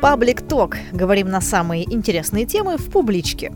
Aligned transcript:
Паблик 0.00 0.40
Ток. 0.40 0.78
Говорим 0.92 1.28
на 1.28 1.42
самые 1.42 1.84
интересные 1.92 2.46
темы 2.46 2.78
в 2.78 2.90
публичке. 2.90 3.52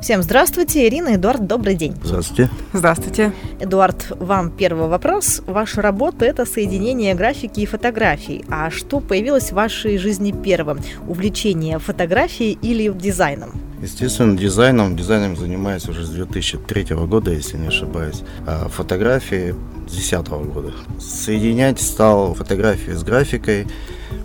Всем 0.00 0.22
здравствуйте, 0.22 0.88
Ирина, 0.88 1.16
Эдуард, 1.16 1.46
добрый 1.46 1.74
день. 1.74 1.94
Здравствуйте. 2.02 2.48
Здравствуйте. 2.72 3.32
Эдуард, 3.60 4.06
вам 4.18 4.50
первый 4.50 4.88
вопрос. 4.88 5.42
Ваша 5.46 5.82
работа– 5.82 6.24
это 6.26 6.46
соединение 6.46 7.14
графики 7.14 7.60
и 7.60 7.66
фотографий. 7.66 8.42
А 8.48 8.70
что 8.70 9.00
появилось 9.00 9.50
в 9.50 9.56
вашей 9.56 9.98
жизни 9.98 10.32
первым? 10.32 10.78
Увлечение 11.06 11.78
фотографией 11.78 12.58
или 12.62 12.90
дизайном? 12.90 13.69
Естественно, 13.82 14.36
дизайном. 14.36 14.96
Дизайном 14.96 15.36
занимаюсь 15.36 15.88
уже 15.88 16.04
с 16.04 16.10
2003 16.10 16.94
года, 17.06 17.30
если 17.32 17.56
не 17.56 17.68
ошибаюсь. 17.68 18.22
А 18.46 18.68
фотографии 18.68 19.54
с 19.88 19.92
2010 19.92 20.28
года. 20.28 20.72
Соединять 20.98 21.80
стал 21.80 22.34
фотографии 22.34 22.92
с 22.92 23.02
графикой 23.02 23.66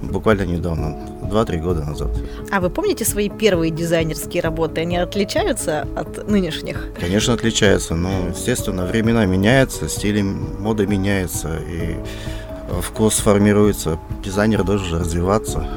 буквально 0.02 0.44
недавно, 0.44 0.98
2-3 1.23 1.62
года 1.62 1.84
назад. 1.84 2.10
А 2.52 2.60
вы 2.60 2.70
помните 2.70 3.05
свои 3.05 3.30
первые 3.30 3.72
дизайнерские 3.72 4.41
работы? 4.41 4.82
Они 4.82 4.98
отличаются 4.98 5.88
от 5.96 6.27
нынешних? 6.27 6.90
Конечно, 6.99 7.34
отличаются, 7.34 7.96
но, 7.96 8.30
естественно, 8.30 8.85
времена 8.85 9.26
меняются, 9.26 9.88
стили 9.88 10.22
мода 10.22 10.85
меняется, 10.85 11.60
и 11.70 11.96
вкус 12.82 13.16
формируется. 13.16 13.99
Дизайнер 14.24 14.63
должен 14.63 14.99
развиваться. 14.99 15.68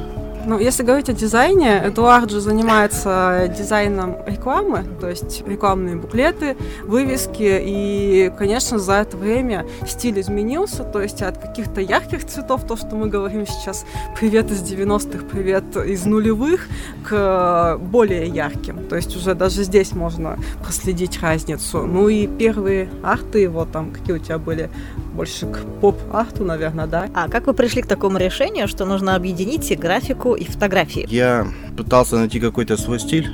Ну, 0.48 0.58
если 0.58 0.82
говорить 0.82 1.10
о 1.10 1.12
дизайне, 1.12 1.82
Эдуард 1.84 2.30
же 2.30 2.40
занимается 2.40 3.52
дизайном 3.54 4.16
рекламы, 4.26 4.82
то 4.98 5.06
есть 5.06 5.46
рекламные 5.46 5.96
буклеты, 5.96 6.56
вывески, 6.84 7.60
и, 7.62 8.32
конечно, 8.38 8.78
за 8.78 8.94
это 8.94 9.18
время 9.18 9.66
стиль 9.86 10.18
изменился, 10.18 10.84
то 10.84 11.02
есть 11.02 11.20
от 11.20 11.36
каких-то 11.36 11.82
ярких 11.82 12.24
цветов, 12.24 12.66
то, 12.66 12.78
что 12.78 12.96
мы 12.96 13.08
говорим 13.08 13.46
сейчас, 13.46 13.84
привет 14.18 14.50
из 14.50 14.62
90-х, 14.62 15.26
привет 15.30 15.76
из 15.76 16.06
нулевых, 16.06 16.66
к 17.06 17.76
более 17.78 18.26
ярким, 18.26 18.86
то 18.88 18.96
есть 18.96 19.14
уже 19.16 19.34
даже 19.34 19.64
здесь 19.64 19.92
можно 19.92 20.38
проследить 20.62 21.20
разницу. 21.20 21.84
Ну 21.84 22.08
и 22.08 22.26
первые 22.26 22.88
арты, 23.02 23.50
вот 23.50 23.70
там, 23.70 23.90
какие 23.90 24.16
у 24.16 24.18
тебя 24.18 24.38
были, 24.38 24.70
больше 25.14 25.46
к 25.46 25.58
поп-арту, 25.80 26.44
наверное, 26.44 26.86
да? 26.86 27.08
А 27.12 27.28
как 27.28 27.48
вы 27.48 27.52
пришли 27.52 27.82
к 27.82 27.86
такому 27.86 28.18
решению, 28.18 28.68
что 28.68 28.86
нужно 28.86 29.14
объединить 29.14 29.70
и 29.70 29.74
графику, 29.74 30.37
и 30.38 30.44
фотографии? 30.44 31.06
Я 31.08 31.46
пытался 31.76 32.16
найти 32.16 32.40
какой-то 32.40 32.76
свой 32.76 32.98
стиль 33.00 33.28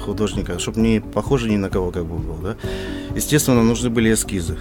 художника, 0.00 0.58
чтобы 0.58 0.80
не 0.80 1.00
похоже 1.00 1.48
ни 1.50 1.56
на 1.56 1.70
кого 1.70 1.90
как 1.90 2.04
бы 2.06 2.18
был, 2.18 2.36
да. 2.36 2.56
Естественно, 3.14 3.62
нужны 3.62 3.90
были 3.90 4.12
эскизы. 4.12 4.56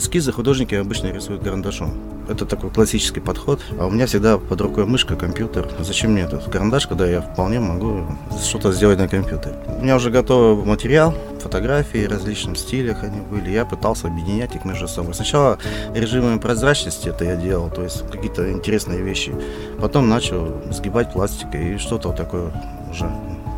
Эскизы 0.00 0.32
художники 0.32 0.74
обычно 0.74 1.12
рисуют 1.12 1.44
карандашом. 1.44 1.92
Это 2.26 2.46
такой 2.46 2.70
классический 2.70 3.20
подход. 3.20 3.60
А 3.78 3.84
у 3.84 3.90
меня 3.90 4.06
всегда 4.06 4.38
под 4.38 4.58
рукой 4.62 4.86
мышка, 4.86 5.14
компьютер. 5.14 5.68
Зачем 5.80 6.12
мне 6.12 6.22
этот 6.22 6.44
карандаш, 6.44 6.86
когда 6.86 7.06
я 7.06 7.20
вполне 7.20 7.60
могу 7.60 8.06
что-то 8.42 8.72
сделать 8.72 8.98
на 8.98 9.08
компьютере? 9.08 9.56
У 9.66 9.82
меня 9.82 9.96
уже 9.96 10.10
готовый 10.10 10.64
материал, 10.64 11.14
фотографии 11.42 12.06
в 12.06 12.10
различных 12.10 12.56
стилях 12.56 13.04
они 13.04 13.20
были. 13.20 13.50
Я 13.50 13.66
пытался 13.66 14.06
объединять 14.06 14.56
их 14.56 14.64
между 14.64 14.88
собой. 14.88 15.12
Сначала 15.12 15.58
режимами 15.94 16.38
прозрачности 16.38 17.08
это 17.08 17.26
я 17.26 17.36
делал, 17.36 17.68
то 17.68 17.82
есть 17.82 18.10
какие-то 18.10 18.50
интересные 18.50 19.02
вещи. 19.02 19.34
Потом 19.78 20.08
начал 20.08 20.62
сгибать 20.70 21.12
пластикой 21.12 21.74
и 21.74 21.78
что-то 21.78 22.12
такое 22.12 22.50
уже 22.90 23.10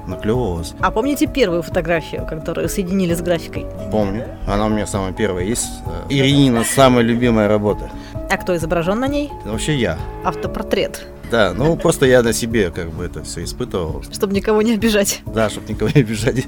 наклевывалось. 0.07 0.75
А 0.81 0.91
помните 0.91 1.27
первую 1.27 1.63
фотографию, 1.63 2.27
которую 2.27 2.69
соединили 2.69 3.15
с 3.15 3.21
графикой? 3.21 3.67
Помню. 3.91 4.27
Она 4.47 4.67
у 4.67 4.69
меня 4.69 4.87
самая 4.87 5.13
первая 5.13 5.45
есть. 5.45 5.69
Иринина 6.09 6.65
самая 6.65 7.05
любимая 7.05 7.49
работа. 7.49 7.91
А 8.31 8.37
кто 8.37 8.57
изображен 8.57 8.99
на 9.01 9.09
ней? 9.09 9.31
Вообще 9.45 9.77
я. 9.77 9.99
Автопортрет. 10.25 11.07
Да, 11.31 11.55
ну 11.57 11.77
просто 11.77 12.05
я 12.05 12.23
на 12.23 12.35
себе 12.35 12.71
как 12.71 12.91
бы 12.91 13.05
это 13.05 13.23
все 13.23 13.43
испытывал. 13.45 14.03
Чтобы 14.13 14.35
никого 14.35 14.61
не 14.61 14.75
обижать. 14.75 15.23
Да, 15.27 15.49
чтобы 15.49 15.67
никого 15.73 15.91
не 15.95 16.03
обижать. 16.03 16.47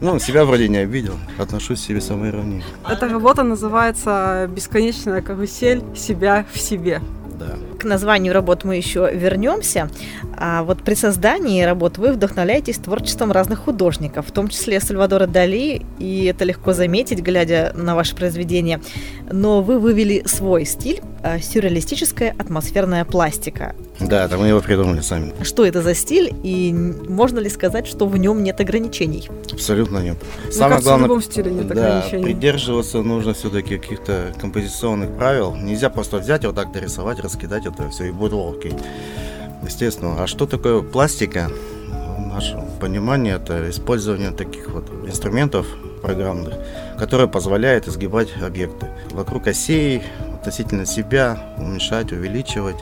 Ну, 0.00 0.18
себя 0.18 0.44
вроде 0.44 0.68
не 0.68 0.78
обидел. 0.78 1.14
Отношусь 1.38 1.80
к 1.80 1.84
себе 1.84 2.00
самой 2.00 2.30
иронии. 2.30 2.64
Эта 2.88 3.08
работа 3.08 3.44
называется 3.44 4.50
«Бесконечная 4.52 5.22
карусель 5.22 5.84
себя 5.94 6.44
в 6.52 6.58
себе» 6.58 7.00
да. 7.38 7.56
К 7.84 7.86
названию 7.86 8.32
работ 8.32 8.64
мы 8.64 8.76
еще 8.76 9.10
вернемся. 9.12 9.90
А 10.38 10.62
вот 10.62 10.82
при 10.82 10.94
создании 10.94 11.62
работ 11.64 11.98
вы 11.98 12.12
вдохновляетесь 12.12 12.78
творчеством 12.78 13.30
разных 13.30 13.58
художников, 13.58 14.26
в 14.26 14.32
том 14.32 14.48
числе 14.48 14.80
Сальвадора 14.80 15.26
Дали, 15.26 15.82
и 15.98 16.24
это 16.24 16.46
легко 16.46 16.72
заметить, 16.72 17.20
глядя 17.20 17.74
на 17.76 17.94
ваше 17.94 18.16
произведение. 18.16 18.80
Но 19.30 19.60
вы 19.60 19.78
вывели 19.78 20.22
свой 20.24 20.64
стиль, 20.64 21.02
а, 21.22 21.38
сюрреалистическая 21.38 22.34
атмосферная 22.38 23.04
пластика. 23.04 23.74
Да, 24.00 24.24
это 24.24 24.36
мы 24.36 24.48
его 24.48 24.60
придумали 24.60 25.00
сами. 25.00 25.32
Что 25.42 25.64
это 25.64 25.80
за 25.80 25.94
стиль, 25.94 26.34
и 26.42 26.72
можно 26.72 27.38
ли 27.38 27.48
сказать, 27.48 27.86
что 27.86 28.06
в 28.06 28.16
нем 28.16 28.42
нет 28.42 28.60
ограничений? 28.60 29.28
Абсолютно 29.52 29.98
нет. 29.98 30.16
Мне 30.42 30.52
Самое 30.52 30.70
кажется, 30.72 30.88
главное, 30.90 31.06
в 31.06 31.08
любом 31.08 31.22
стиле 31.22 31.50
нет 31.52 31.68
да, 31.68 31.98
ограничений. 31.98 32.24
придерживаться 32.24 33.02
нужно 33.02 33.34
все-таки 33.34 33.78
каких-то 33.78 34.34
композиционных 34.40 35.16
правил. 35.16 35.54
Нельзя 35.54 35.90
просто 35.90 36.18
взять 36.18 36.44
и 36.44 36.46
вот 36.48 36.56
так 36.56 36.72
дорисовать, 36.72 37.20
раскидать 37.20 37.66
это 37.66 37.88
все, 37.90 38.04
и 38.04 38.10
будет 38.10 38.32
окей. 38.32 38.74
Естественно. 39.62 40.22
А 40.22 40.26
что 40.26 40.46
такое 40.46 40.82
пластика? 40.82 41.50
В 41.88 42.26
нашем 42.26 42.64
понимании 42.80 43.32
это 43.32 43.70
использование 43.70 44.32
таких 44.32 44.70
вот 44.70 44.84
инструментов 45.06 45.66
программных, 46.02 46.54
которые 46.98 47.28
позволяют 47.28 47.86
изгибать 47.86 48.28
объекты 48.42 48.88
вокруг 49.12 49.46
осей, 49.46 50.02
относительно 50.34 50.84
себя, 50.84 51.54
уменьшать, 51.56 52.12
увеличивать. 52.12 52.76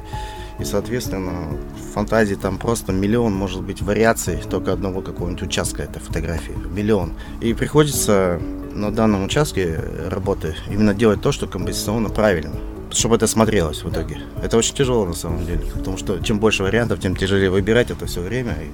И, 0.63 0.65
соответственно, 0.65 1.59
в 1.77 1.93
фантазии 1.93 2.37
там 2.37 2.57
просто 2.57 2.93
миллион, 2.93 3.35
может 3.35 3.63
быть, 3.63 3.83
вариаций 3.83 4.39
только 4.49 4.73
одного 4.73 5.03
какого-нибудь 5.03 5.43
участка 5.43 5.83
этой 5.83 5.99
фотографии. 5.99 6.55
Миллион. 6.73 7.15
И 7.41 7.53
приходится 7.53 8.41
на 8.73 8.93
данном 8.93 9.25
участке 9.25 9.81
работы 10.09 10.55
именно 10.71 10.95
делать 10.95 11.21
то, 11.21 11.33
что 11.33 11.47
композиционно 11.47 12.09
правильно 12.09 12.55
чтобы 12.95 13.17
это 13.17 13.27
смотрелось 13.27 13.83
в 13.85 13.89
итоге. 13.89 14.19
Это 14.43 14.59
очень 14.59 14.75
тяжело 14.75 15.07
на 15.07 15.15
самом 15.15 15.47
деле, 15.47 15.63
потому 15.75 15.97
что 15.97 16.19
чем 16.19 16.39
больше 16.39 16.63
вариантов, 16.63 17.01
тем 17.01 17.17
тяжелее 17.17 17.49
выбирать 17.49 17.91
это 17.91 18.05
все 18.05 18.21
время. 18.21 18.53
И, 18.53 18.71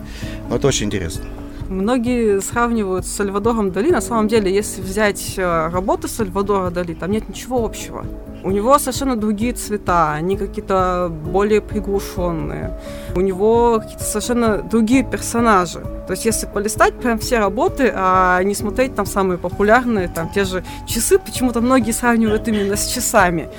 ну, 0.48 0.56
это 0.56 0.66
очень 0.66 0.86
интересно. 0.86 1.24
Многие 1.68 2.40
сравнивают 2.40 3.04
с 3.04 3.12
Сальвадором 3.12 3.70
Дали. 3.72 3.90
На 3.90 4.00
самом 4.00 4.26
деле, 4.26 4.52
если 4.52 4.80
взять 4.80 5.34
э, 5.36 5.68
работы 5.68 6.08
Сальвадора 6.08 6.70
Дали, 6.70 6.94
там 6.94 7.10
нет 7.10 7.28
ничего 7.28 7.62
общего. 7.62 8.06
У 8.42 8.50
него 8.50 8.78
совершенно 8.78 9.16
другие 9.16 9.52
цвета, 9.52 10.12
они 10.12 10.38
какие-то 10.38 11.10
более 11.10 11.60
приглушенные. 11.60 12.78
У 13.14 13.20
него 13.20 13.80
какие-то 13.80 14.04
совершенно 14.04 14.62
другие 14.62 15.04
персонажи. 15.04 15.80
То 16.06 16.12
есть 16.12 16.24
если 16.24 16.46
полистать 16.46 16.94
прям 16.94 17.18
все 17.18 17.38
работы, 17.38 17.92
а 17.94 18.42
не 18.42 18.54
смотреть 18.54 18.94
там 18.94 19.04
самые 19.04 19.36
популярные, 19.36 20.08
там 20.08 20.30
те 20.30 20.44
же 20.44 20.64
часы, 20.86 21.18
почему-то 21.18 21.60
многие 21.60 21.92
сравнивают 21.92 22.48
именно 22.48 22.76
с 22.76 22.86
часами 22.86 23.50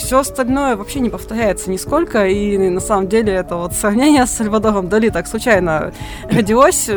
все 0.00 0.20
остальное 0.20 0.76
вообще 0.76 1.00
не 1.00 1.10
повторяется 1.10 1.70
нисколько, 1.70 2.26
и 2.26 2.56
на 2.56 2.80
самом 2.80 3.08
деле 3.08 3.32
это 3.34 3.56
вот 3.56 3.74
сравнение 3.74 4.26
с 4.26 4.30
Сальвадором 4.30 4.88
Дали 4.88 5.10
так 5.10 5.26
случайно 5.26 5.92
родилось. 6.30 6.88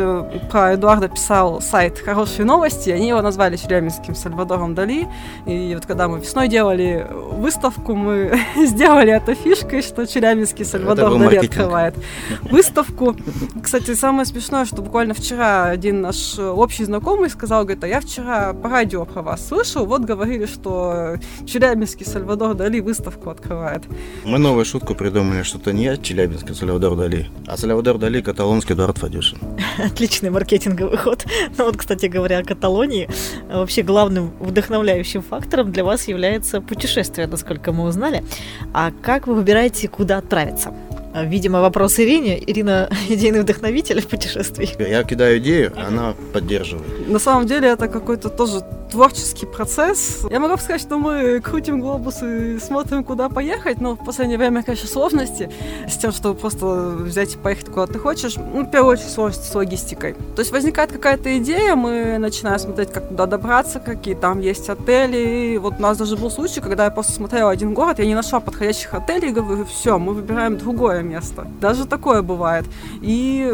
Про 0.50 0.74
Эдуарда 0.74 1.08
писал 1.08 1.60
сайт 1.60 1.98
«Хорошие 1.98 2.44
новости», 2.44 2.90
они 2.90 3.08
его 3.08 3.22
назвали 3.22 3.56
Челябинским 3.56 4.14
Сальвадором 4.14 4.74
Дали, 4.74 5.06
и 5.46 5.74
вот 5.74 5.86
когда 5.86 6.08
мы 6.08 6.18
весной 6.20 6.48
делали 6.48 7.06
выставку, 7.10 7.94
мы 7.94 8.38
сделали 8.56 9.12
это 9.12 9.34
фишкой, 9.34 9.82
что 9.82 10.06
Челябинский 10.06 10.64
Сальвадор 10.64 11.10
Дали 11.10 11.18
маркетинг. 11.18 11.50
открывает 11.50 11.94
выставку. 12.42 13.14
Кстати, 13.62 13.94
самое 13.94 14.24
смешное, 14.24 14.64
что 14.64 14.82
буквально 14.82 15.14
вчера 15.14 15.66
один 15.66 16.00
наш 16.00 16.38
общий 16.38 16.84
знакомый 16.84 17.30
сказал, 17.30 17.64
говорит, 17.64 17.84
а 17.84 17.88
я 17.88 18.00
вчера 18.00 18.52
по 18.54 18.68
радио 18.68 19.04
про 19.04 19.22
вас 19.22 19.46
слышал, 19.46 19.84
вот 19.84 20.02
говорили, 20.02 20.46
что 20.46 21.16
Челябинский 21.46 22.06
Сальвадор 22.06 22.54
Дали 22.54 22.80
выставку 22.94 23.30
открывает. 23.30 23.82
Мы 24.24 24.38
новую 24.38 24.64
шутку 24.64 24.94
придумали, 24.94 25.42
что 25.42 25.58
это 25.58 25.72
не 25.72 25.84
я 25.84 25.96
Челябинск, 25.96 26.50
а 26.50 26.54
Сальвадор 26.54 26.96
Дали, 26.96 27.26
а 27.46 27.56
Сальвадор 27.56 27.98
Дали 27.98 28.20
каталонский 28.20 28.74
Эдуард 28.74 28.98
Фадюшин. 28.98 29.38
Отличный 29.78 30.30
маркетинговый 30.30 30.96
ход. 30.96 31.26
Ну 31.58 31.64
вот, 31.64 31.76
кстати 31.76 32.06
говоря, 32.06 32.38
о 32.38 32.44
Каталонии. 32.44 33.08
Вообще 33.52 33.82
главным 33.82 34.32
вдохновляющим 34.40 35.22
фактором 35.22 35.72
для 35.72 35.84
вас 35.84 36.08
является 36.08 36.60
путешествие, 36.60 37.26
насколько 37.26 37.72
мы 37.72 37.84
узнали. 37.84 38.24
А 38.72 38.92
как 39.02 39.26
вы 39.26 39.34
выбираете, 39.34 39.88
куда 39.88 40.18
отправиться? 40.18 40.72
Видимо, 41.14 41.60
вопрос 41.60 42.00
Ирине. 42.00 42.42
Ирина– 42.44 42.90
идейный 43.08 43.42
вдохновитель 43.42 44.00
в 44.00 44.08
путешествий. 44.08 44.74
Я 44.78 45.04
кидаю 45.04 45.38
идею, 45.38 45.72
она 45.76 46.14
поддерживает. 46.32 47.08
На 47.08 47.20
самом 47.20 47.46
деле 47.46 47.68
это 47.68 47.86
какой-то 47.86 48.28
тоже 48.28 48.64
творческий 48.90 49.46
процесс. 49.46 50.24
Я 50.30 50.38
могу 50.40 50.56
сказать, 50.56 50.80
что 50.80 50.98
мы 50.98 51.40
крутим 51.40 51.80
глобус 51.80 52.22
и 52.22 52.58
смотрим, 52.60 53.02
куда 53.02 53.28
поехать, 53.28 53.80
но 53.80 53.96
в 53.96 54.04
последнее 54.04 54.38
время, 54.38 54.62
конечно, 54.62 54.88
сложности 54.88 55.50
с 55.88 55.96
тем, 55.96 56.12
чтобы 56.12 56.38
просто 56.38 56.66
взять 56.66 57.34
и 57.34 57.38
поехать 57.38 57.66
куда 57.66 57.86
ты 57.86 57.98
хочешь. 57.98 58.36
Ну, 58.36 58.62
в 58.62 58.70
первую 58.70 58.92
очередь, 58.92 59.10
сложности 59.10 59.50
с 59.50 59.54
логистикой. 59.54 60.14
То 60.36 60.40
есть 60.42 60.52
возникает 60.52 60.92
какая-то 60.92 61.36
идея, 61.38 61.74
мы 61.74 62.18
начинаем 62.18 62.58
смотреть, 62.58 62.92
как 62.92 63.08
туда 63.08 63.26
добраться, 63.26 63.80
какие 63.80 64.14
там 64.14 64.40
есть 64.40 64.68
отели. 64.68 65.54
И 65.54 65.58
вот 65.58 65.74
у 65.78 65.82
нас 65.82 65.98
даже 65.98 66.16
был 66.16 66.30
случай, 66.30 66.60
когда 66.60 66.84
я 66.84 66.90
просто 66.90 67.12
смотрела 67.12 67.50
один 67.50 67.74
город, 67.74 67.98
я 67.98 68.06
не 68.06 68.14
нашла 68.14 68.38
подходящих 68.40 68.94
отелей, 68.94 69.30
и 69.30 69.32
говорю, 69.32 69.64
все, 69.64 69.98
мы 69.98 70.14
выбираем 70.14 70.56
другое 70.56 71.02
место. 71.04 71.46
Даже 71.60 71.86
такое 71.86 72.22
бывает. 72.22 72.64
И 73.00 73.52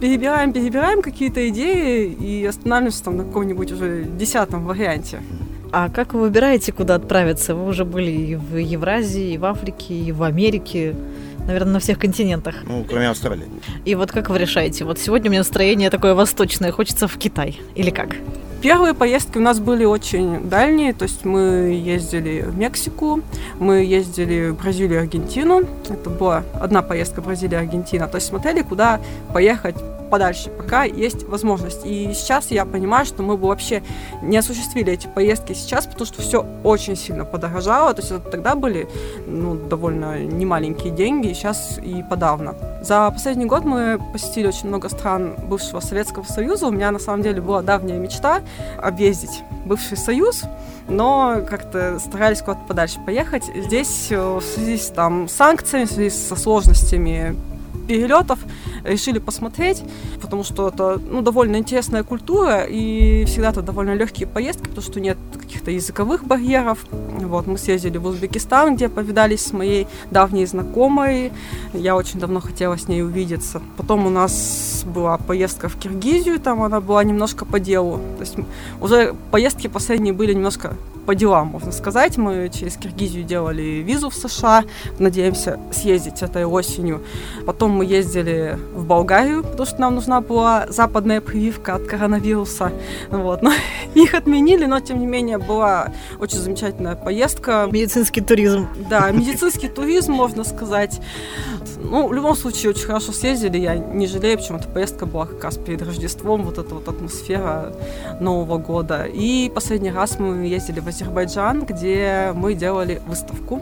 перебираем, 0.00 0.52
перебираем 0.52 1.02
какие-то 1.02 1.48
идеи 1.48 2.06
и 2.06 2.44
останавливаемся 2.44 3.04
там 3.04 3.16
на 3.16 3.24
каком-нибудь 3.24 3.72
уже 3.72 4.04
десятом 4.04 4.66
варианте. 4.66 5.20
А 5.72 5.88
как 5.88 6.14
вы 6.14 6.20
выбираете, 6.20 6.72
куда 6.72 6.94
отправиться? 6.94 7.54
Вы 7.54 7.66
уже 7.66 7.84
были 7.84 8.10
и 8.10 8.34
в 8.34 8.56
Евразии, 8.56 9.34
и 9.34 9.38
в 9.38 9.44
Африке, 9.44 9.94
и 9.94 10.12
в 10.12 10.22
Америке 10.22 10.94
наверное, 11.46 11.74
на 11.74 11.78
всех 11.78 11.98
континентах. 11.98 12.56
Ну, 12.66 12.84
кроме 12.88 13.08
Австралии. 13.08 13.46
И 13.84 13.94
вот 13.94 14.10
как 14.10 14.30
вы 14.30 14.38
решаете? 14.38 14.84
Вот 14.84 14.98
сегодня 14.98 15.28
у 15.28 15.32
меня 15.32 15.40
настроение 15.40 15.90
такое 15.90 16.14
восточное, 16.14 16.72
хочется 16.72 17.06
в 17.06 17.16
Китай. 17.16 17.60
Или 17.74 17.90
как? 17.90 18.16
Первые 18.66 18.94
поездки 18.94 19.38
у 19.38 19.40
нас 19.40 19.60
были 19.60 19.84
очень 19.84 20.48
дальние, 20.48 20.92
то 20.92 21.04
есть 21.04 21.24
мы 21.24 21.80
ездили 21.80 22.40
в 22.40 22.58
Мексику, 22.58 23.20
мы 23.60 23.84
ездили 23.84 24.48
в 24.48 24.56
Бразилию 24.56 24.98
и 24.98 25.02
Аргентину. 25.02 25.62
Это 25.88 26.10
была 26.10 26.42
одна 26.60 26.82
поездка 26.82 27.22
Бразилия-Аргентина. 27.22 28.08
То 28.08 28.16
есть 28.16 28.26
смотрели, 28.26 28.62
куда 28.62 28.98
поехать 29.32 29.76
подальше, 30.06 30.50
пока 30.50 30.84
есть 30.84 31.24
возможность. 31.24 31.84
И 31.84 32.12
сейчас 32.14 32.50
я 32.50 32.64
понимаю, 32.64 33.06
что 33.06 33.22
мы 33.22 33.36
бы 33.36 33.48
вообще 33.48 33.82
не 34.22 34.36
осуществили 34.36 34.92
эти 34.92 35.06
поездки 35.06 35.52
сейчас, 35.52 35.86
потому 35.86 36.06
что 36.06 36.22
все 36.22 36.46
очень 36.64 36.96
сильно 36.96 37.24
подорожало. 37.24 37.92
То 37.94 38.00
есть 38.00 38.12
это 38.12 38.30
тогда 38.30 38.54
были 38.54 38.88
ну, 39.26 39.54
довольно 39.54 40.18
немаленькие 40.20 40.92
деньги, 40.92 41.32
сейчас 41.32 41.78
и 41.82 42.04
подавно. 42.08 42.54
За 42.82 43.10
последний 43.10 43.46
год 43.46 43.64
мы 43.64 44.00
посетили 44.12 44.46
очень 44.46 44.68
много 44.68 44.88
стран 44.88 45.34
бывшего 45.48 45.80
Советского 45.80 46.24
Союза. 46.24 46.68
У 46.68 46.70
меня 46.70 46.90
на 46.90 46.98
самом 46.98 47.22
деле 47.22 47.40
была 47.40 47.62
давняя 47.62 47.98
мечта 47.98 48.42
объездить 48.78 49.42
бывший 49.64 49.96
Союз, 49.96 50.44
но 50.88 51.42
как-то 51.48 51.98
старались 51.98 52.40
куда-то 52.40 52.60
подальше 52.66 52.98
поехать. 53.04 53.44
Здесь 53.54 54.08
э, 54.10 54.38
в 54.38 54.42
связи 54.42 54.76
с 54.78 54.88
там, 54.88 55.28
санкциями, 55.28 55.84
в 55.84 55.90
связи 55.90 56.10
со 56.10 56.36
сложностями 56.36 57.36
перелетов 57.86 58.38
решили 58.84 59.18
посмотреть, 59.18 59.82
потому 60.20 60.44
что 60.44 60.68
это 60.68 60.98
ну, 60.98 61.22
довольно 61.22 61.56
интересная 61.56 62.02
культура, 62.02 62.64
и 62.64 63.24
всегда 63.26 63.50
это 63.50 63.62
довольно 63.62 63.94
легкие 63.94 64.26
поездки, 64.26 64.64
потому 64.64 64.82
что 64.82 65.00
нет 65.00 65.18
каких-то 65.66 65.70
языковых 65.70 66.24
барьеров. 66.24 66.78
Вот, 66.90 67.46
мы 67.46 67.58
съездили 67.58 67.98
в 67.98 68.06
Узбекистан, 68.06 68.76
где 68.76 68.88
повидались 68.88 69.44
с 69.44 69.52
моей 69.52 69.86
давней 70.10 70.46
знакомой. 70.46 71.32
Я 71.74 71.96
очень 71.96 72.20
давно 72.20 72.40
хотела 72.40 72.76
с 72.76 72.88
ней 72.88 73.02
увидеться. 73.02 73.60
Потом 73.76 74.06
у 74.06 74.10
нас 74.10 74.84
была 74.86 75.18
поездка 75.18 75.68
в 75.68 75.76
Киргизию, 75.76 76.38
там 76.38 76.62
она 76.62 76.80
была 76.80 77.04
немножко 77.04 77.44
по 77.44 77.58
делу. 77.58 78.00
То 78.18 78.24
есть 78.24 78.36
уже 78.80 79.14
поездки 79.30 79.68
последние 79.68 80.12
были 80.12 80.34
немножко 80.34 80.76
по 81.06 81.14
делам, 81.14 81.48
можно 81.48 81.72
сказать. 81.72 82.16
Мы 82.16 82.50
через 82.52 82.76
Киргизию 82.76 83.24
делали 83.24 83.62
визу 83.62 84.10
в 84.10 84.14
США, 84.14 84.64
надеемся 84.98 85.58
съездить 85.72 86.22
этой 86.22 86.44
осенью. 86.44 87.02
Потом 87.46 87.70
мы 87.70 87.84
ездили 87.84 88.58
в 88.74 88.84
Болгарию, 88.84 89.42
потому 89.42 89.66
что 89.66 89.80
нам 89.80 89.94
нужна 89.94 90.20
была 90.20 90.66
западная 90.68 91.20
прививка 91.20 91.76
от 91.76 91.84
коронавируса. 91.86 92.72
Вот. 93.10 93.42
Но 93.42 93.52
их 93.94 94.14
отменили, 94.14 94.66
но 94.66 94.80
тем 94.80 94.98
не 94.98 95.06
менее 95.06 95.38
была 95.38 95.92
очень 96.18 96.38
замечательная 96.38 96.96
поездка. 96.96 97.68
Медицинский 97.70 98.20
туризм. 98.20 98.68
Да, 98.90 99.10
медицинский 99.12 99.68
туризм, 99.68 100.12
можно 100.12 100.44
сказать. 100.44 101.00
Ну, 101.78 102.08
в 102.08 102.12
любом 102.12 102.34
случае, 102.34 102.70
очень 102.70 102.86
хорошо 102.86 103.12
съездили, 103.12 103.58
я 103.58 103.76
не 103.76 104.06
жалею, 104.06 104.38
почему 104.38 104.58
эта 104.58 104.68
поездка 104.68 105.06
была 105.06 105.26
как 105.26 105.44
раз 105.44 105.56
перед 105.56 105.82
Рождеством, 105.82 106.42
вот 106.42 106.58
эта 106.58 106.74
вот 106.74 106.88
атмосфера 106.88 107.74
Нового 108.20 108.58
года. 108.58 109.04
И 109.04 109.50
последний 109.54 109.92
раз 109.92 110.18
мы 110.18 110.46
ездили 110.46 110.80
в 110.80 110.88
Азербайджан, 110.96 111.66
где 111.66 112.32
мы 112.34 112.54
делали 112.54 113.02
выставку. 113.06 113.60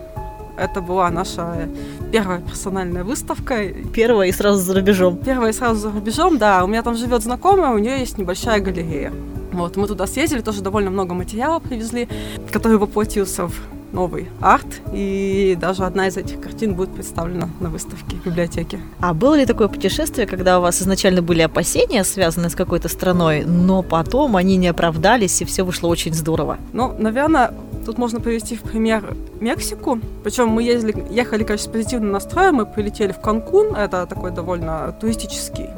Это 0.56 0.80
была 0.80 1.10
наша 1.10 1.68
первая 2.12 2.38
персональная 2.38 3.02
выставка. 3.02 3.70
Первая 3.92 4.28
и 4.28 4.32
сразу 4.32 4.60
за 4.60 4.72
рубежом. 4.74 5.16
Первая 5.16 5.50
и 5.50 5.52
сразу 5.52 5.80
за 5.80 5.90
рубежом, 5.90 6.38
да. 6.38 6.62
У 6.62 6.68
меня 6.68 6.84
там 6.84 6.94
живет 6.94 7.24
знакомая, 7.24 7.72
у 7.72 7.78
нее 7.78 7.98
есть 7.98 8.18
небольшая 8.18 8.60
галерея. 8.60 9.12
Вот, 9.52 9.76
мы 9.76 9.88
туда 9.88 10.06
съездили, 10.06 10.42
тоже 10.42 10.62
довольно 10.62 10.90
много 10.90 11.12
материала 11.14 11.58
привезли, 11.58 12.08
который 12.52 12.78
воплотился 12.78 13.48
в 13.48 13.54
новый 13.94 14.28
арт, 14.40 14.66
и 14.92 15.56
даже 15.60 15.84
одна 15.84 16.08
из 16.08 16.16
этих 16.16 16.40
картин 16.40 16.74
будет 16.74 16.90
представлена 16.90 17.48
на 17.60 17.70
выставке 17.70 18.16
в 18.16 18.26
библиотеке. 18.26 18.80
А 19.00 19.14
было 19.14 19.36
ли 19.36 19.46
такое 19.46 19.68
путешествие, 19.68 20.26
когда 20.26 20.58
у 20.58 20.62
вас 20.62 20.82
изначально 20.82 21.22
были 21.22 21.42
опасения, 21.42 22.04
связанные 22.04 22.50
с 22.50 22.54
какой-то 22.54 22.88
страной, 22.88 23.44
но 23.44 23.82
потом 23.82 24.36
они 24.36 24.56
не 24.56 24.68
оправдались, 24.68 25.40
и 25.40 25.44
все 25.44 25.62
вышло 25.64 25.88
очень 25.88 26.12
здорово? 26.12 26.58
Ну, 26.72 26.94
наверное, 26.98 27.52
Тут 27.84 27.98
можно 27.98 28.18
привести 28.18 28.56
в 28.56 28.62
пример 28.62 29.14
Мексику. 29.40 30.00
Причем 30.22 30.48
мы 30.48 30.62
ездили, 30.62 31.04
ехали, 31.10 31.44
конечно, 31.44 31.70
с 31.70 31.72
позитивным 31.72 32.12
настроем. 32.12 32.54
Мы 32.54 32.66
прилетели 32.66 33.12
в 33.12 33.20
Канкун, 33.20 33.76
это 33.76 34.06
такой 34.06 34.30
довольно 34.30 34.96
туристический 35.00 35.68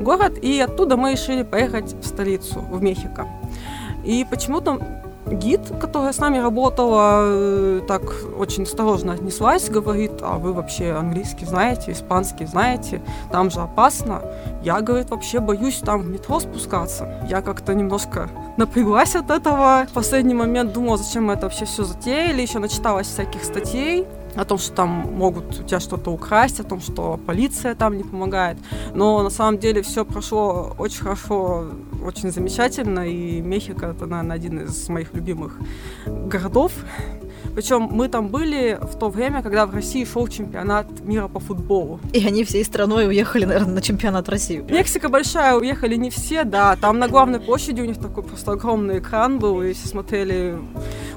город, 0.00 0.38
и 0.40 0.58
оттуда 0.60 0.96
мы 0.96 1.12
решили 1.12 1.42
поехать 1.42 1.94
в 2.00 2.06
столицу, 2.06 2.60
в 2.60 2.82
Мехико. 2.82 3.28
И 4.04 4.26
почему-то 4.28 4.80
гид, 5.30 5.60
которая 5.80 6.12
с 6.12 6.18
нами 6.18 6.38
работала, 6.38 7.22
э, 7.24 7.80
так 7.86 8.02
очень 8.38 8.64
осторожно 8.64 9.12
отнеслась, 9.12 9.68
говорит, 9.68 10.12
а 10.22 10.38
вы 10.38 10.52
вообще 10.52 10.92
английский 10.92 11.46
знаете, 11.46 11.92
испанский 11.92 12.46
знаете, 12.46 13.00
там 13.30 13.50
же 13.50 13.60
опасно. 13.60 14.22
Я, 14.62 14.80
говорит, 14.80 15.10
вообще 15.10 15.40
боюсь 15.40 15.78
там 15.78 16.02
в 16.02 16.06
метро 16.08 16.40
спускаться. 16.40 17.26
Я 17.28 17.42
как-то 17.42 17.74
немножко 17.74 18.28
напряглась 18.56 19.16
от 19.16 19.30
этого. 19.30 19.86
В 19.90 19.92
последний 19.92 20.34
момент 20.34 20.72
думала, 20.72 20.96
зачем 20.96 21.26
мы 21.26 21.34
это 21.34 21.42
вообще 21.42 21.64
все 21.64 21.84
затеяли, 21.84 22.42
еще 22.42 22.58
начиталась 22.58 23.06
всяких 23.06 23.44
статей 23.44 24.06
о 24.36 24.44
том, 24.44 24.58
что 24.58 24.72
там 24.72 24.88
могут 24.88 25.60
у 25.60 25.62
тебя 25.64 25.80
что-то 25.80 26.10
украсть, 26.10 26.60
о 26.60 26.64
том, 26.64 26.80
что 26.80 27.18
полиция 27.26 27.74
там 27.74 27.96
не 27.96 28.04
помогает. 28.04 28.58
Но 28.94 29.22
на 29.22 29.30
самом 29.30 29.58
деле 29.58 29.82
все 29.82 30.04
прошло 30.04 30.74
очень 30.78 31.02
хорошо, 31.02 31.66
очень 32.04 32.30
замечательно, 32.30 33.08
и 33.08 33.40
Мехико 33.40 33.86
это, 33.86 34.06
наверное, 34.06 34.36
один 34.36 34.60
из 34.60 34.88
моих 34.88 35.14
любимых 35.14 35.58
городов. 36.06 36.72
Причем 37.54 37.88
мы 37.90 38.08
там 38.08 38.28
были 38.28 38.78
в 38.80 38.96
то 38.96 39.08
время, 39.08 39.42
когда 39.42 39.66
в 39.66 39.74
России 39.74 40.04
шел 40.04 40.28
чемпионат 40.28 40.86
мира 41.00 41.26
по 41.26 41.40
футболу. 41.40 41.98
И 42.12 42.24
они 42.24 42.44
всей 42.44 42.64
страной 42.64 43.08
уехали, 43.08 43.44
наверное, 43.44 43.74
на 43.74 43.82
чемпионат 43.82 44.28
в 44.28 44.30
Россию. 44.30 44.66
Мексика 44.68 45.08
большая, 45.08 45.56
уехали 45.56 45.96
не 45.96 46.10
все, 46.10 46.44
да. 46.44 46.76
Там 46.76 46.98
на 46.98 47.08
главной 47.08 47.40
площади 47.40 47.80
у 47.80 47.84
них 47.84 47.98
такой 47.98 48.22
просто 48.22 48.52
огромный 48.52 48.98
экран 48.98 49.38
был, 49.38 49.62
и 49.62 49.72
все 49.72 49.88
смотрели 49.88 50.58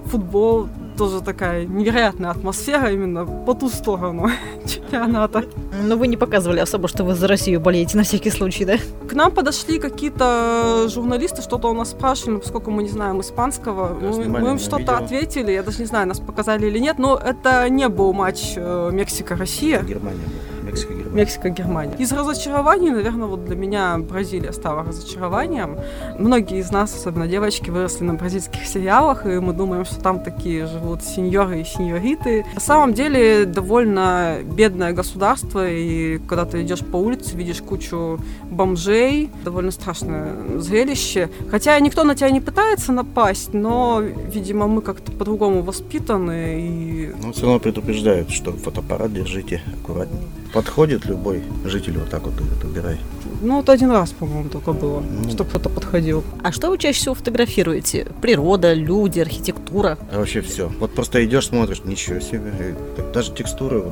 футбол 0.05 0.67
тоже 0.97 1.21
такая 1.21 1.65
невероятная 1.65 2.31
атмосфера 2.31 2.91
именно 2.91 3.25
по 3.25 3.53
ту 3.53 3.69
сторону 3.69 4.29
чемпионата. 4.65 5.43
Но 5.83 5.97
вы 5.97 6.07
не 6.07 6.17
показывали 6.17 6.59
особо, 6.59 6.87
что 6.87 7.03
вы 7.03 7.15
за 7.15 7.27
Россию 7.27 7.59
болеете 7.59 7.97
на 7.97 8.03
всякий 8.03 8.29
случай, 8.29 8.65
да? 8.65 8.77
К 9.09 9.13
нам 9.13 9.31
подошли 9.31 9.79
какие-то 9.79 10.87
журналисты, 10.89 11.41
что-то 11.41 11.69
у 11.69 11.73
нас 11.73 11.91
спрашивали, 11.91 12.37
поскольку 12.37 12.71
мы 12.71 12.83
не 12.83 12.89
знаем 12.89 13.21
испанского. 13.21 13.97
Да, 13.99 14.07
мы, 14.07 14.39
мы 14.39 14.49
им 14.51 14.59
что-то 14.59 14.97
ответили, 14.97 15.51
я 15.51 15.63
даже 15.63 15.79
не 15.79 15.85
знаю, 15.85 16.07
нас 16.07 16.19
показали 16.19 16.67
или 16.67 16.79
нет, 16.79 16.99
но 16.99 17.17
это 17.17 17.67
не 17.69 17.89
был 17.89 18.13
матч 18.13 18.53
э, 18.55 18.89
Мексика-Россия. 18.93 19.81
Германия 19.81 20.17
была. 20.17 20.52
Мексика-Германия. 20.73 21.15
Мексика-Германия. 21.15 21.95
Из 21.99 22.11
разочарований, 22.11 22.89
наверное, 22.89 23.27
вот 23.27 23.45
для 23.45 23.55
меня 23.55 23.97
Бразилия 23.97 24.51
стала 24.53 24.83
разочарованием. 24.83 25.77
Многие 26.17 26.59
из 26.59 26.71
нас, 26.71 26.95
особенно 26.95 27.27
девочки, 27.27 27.69
выросли 27.69 28.03
на 28.03 28.15
бразильских 28.15 28.65
сериалах, 28.65 29.25
и 29.25 29.39
мы 29.39 29.53
думаем, 29.53 29.85
что 29.85 30.01
там 30.01 30.19
такие 30.19 30.65
живут 30.65 31.03
сеньоры 31.03 31.61
и 31.61 31.63
сеньориты. 31.63 32.45
На 32.55 32.59
самом 32.59 32.93
деле 32.93 33.45
довольно 33.45 34.37
бедное 34.43 34.93
государство, 34.93 35.69
и 35.69 36.17
когда 36.27 36.45
ты 36.45 36.63
идешь 36.63 36.79
по 36.79 36.97
улице, 36.97 37.35
видишь 37.35 37.61
кучу 37.61 38.19
бомжей, 38.49 39.29
довольно 39.43 39.71
страшное 39.71 40.35
зрелище. 40.57 41.29
Хотя 41.49 41.79
никто 41.79 42.03
на 42.03 42.15
тебя 42.15 42.31
не 42.31 42.41
пытается 42.41 42.91
напасть, 42.91 43.53
но, 43.53 44.01
видимо, 44.01 44.67
мы 44.67 44.81
как-то 44.81 45.11
по-другому 45.11 45.61
воспитаны. 45.61 46.61
И... 46.61 47.11
Но 47.21 47.31
все 47.31 47.43
равно 47.43 47.59
предупреждают, 47.59 48.31
что 48.31 48.51
фотоаппарат 48.51 49.13
держите 49.13 49.61
аккуратнее 49.81 50.23
подходит 50.53 51.05
любой 51.05 51.43
житель 51.65 51.97
вот 51.97 52.09
так 52.09 52.23
вот 52.23 52.33
убирай. 52.63 52.97
Ну, 53.41 53.57
вот 53.57 53.69
один 53.69 53.91
раз, 53.91 54.11
по-моему, 54.11 54.49
только 54.49 54.71
было, 54.71 55.01
ну, 55.01 55.29
чтобы 55.29 55.49
кто-то 55.49 55.69
подходил. 55.69 56.23
А 56.43 56.51
что 56.51 56.69
вы 56.69 56.77
чаще 56.77 56.99
всего 56.99 57.15
фотографируете? 57.15 58.07
Природа, 58.21 58.73
люди, 58.73 59.19
архитектура? 59.19 59.97
А 60.11 60.19
вообще 60.19 60.41
все. 60.41 60.71
Вот 60.79 60.93
просто 60.93 61.25
идешь, 61.25 61.47
смотришь, 61.47 61.83
ничего 61.83 62.19
себе. 62.19 62.75
Даже 63.13 63.33
текстуры, 63.33 63.83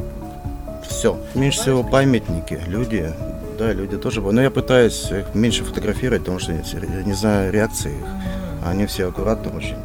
все. 0.87 1.19
Меньше 1.35 1.61
всего 1.61 1.83
памятники, 1.83 2.59
люди, 2.67 3.11
да, 3.57 3.73
люди 3.73 3.97
тоже. 3.97 4.21
Но 4.21 4.41
я 4.41 4.51
пытаюсь 4.51 5.11
их 5.11 5.33
меньше 5.33 5.63
фотографировать, 5.63 6.21
потому 6.21 6.39
что 6.39 6.53
я 6.53 7.03
не 7.03 7.13
знаю 7.13 7.51
реакции 7.51 7.91
их. 7.91 8.05
Они 8.65 8.85
все 8.85 9.09
аккуратно 9.09 9.57
очень. 9.57 9.77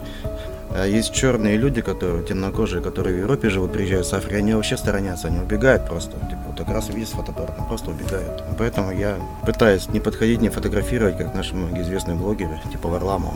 А 0.79 0.87
есть 0.87 1.15
черные 1.15 1.57
люди, 1.57 1.81
которые 1.81 2.23
темнокожие, 2.23 2.83
которые 2.83 3.17
в 3.17 3.21
Европе 3.21 3.49
живут, 3.49 3.73
приезжают 3.73 4.07
с 4.07 4.13
Африки, 4.13 4.35
они 4.35 4.53
вообще 4.53 4.77
сторонятся, 4.77 5.29
они 5.29 5.39
убегают 5.39 5.87
просто. 5.87 6.13
Типа, 6.13 6.41
вот 6.49 6.59
как 6.59 6.69
раз 6.69 6.91
видят 6.91 7.09
они 7.15 7.67
просто 7.67 7.91
убегают. 7.91 8.45
Поэтому 8.59 8.93
я 8.93 9.17
пытаюсь 9.47 9.89
не 9.89 10.01
подходить, 10.01 10.43
не 10.43 10.51
фотографировать, 10.51 11.17
как 11.17 11.35
наши 11.35 11.55
многие 11.55 11.83
известные 11.83 12.17
блогеры, 12.17 12.61
типа 12.71 12.89
Варламова. 12.89 13.35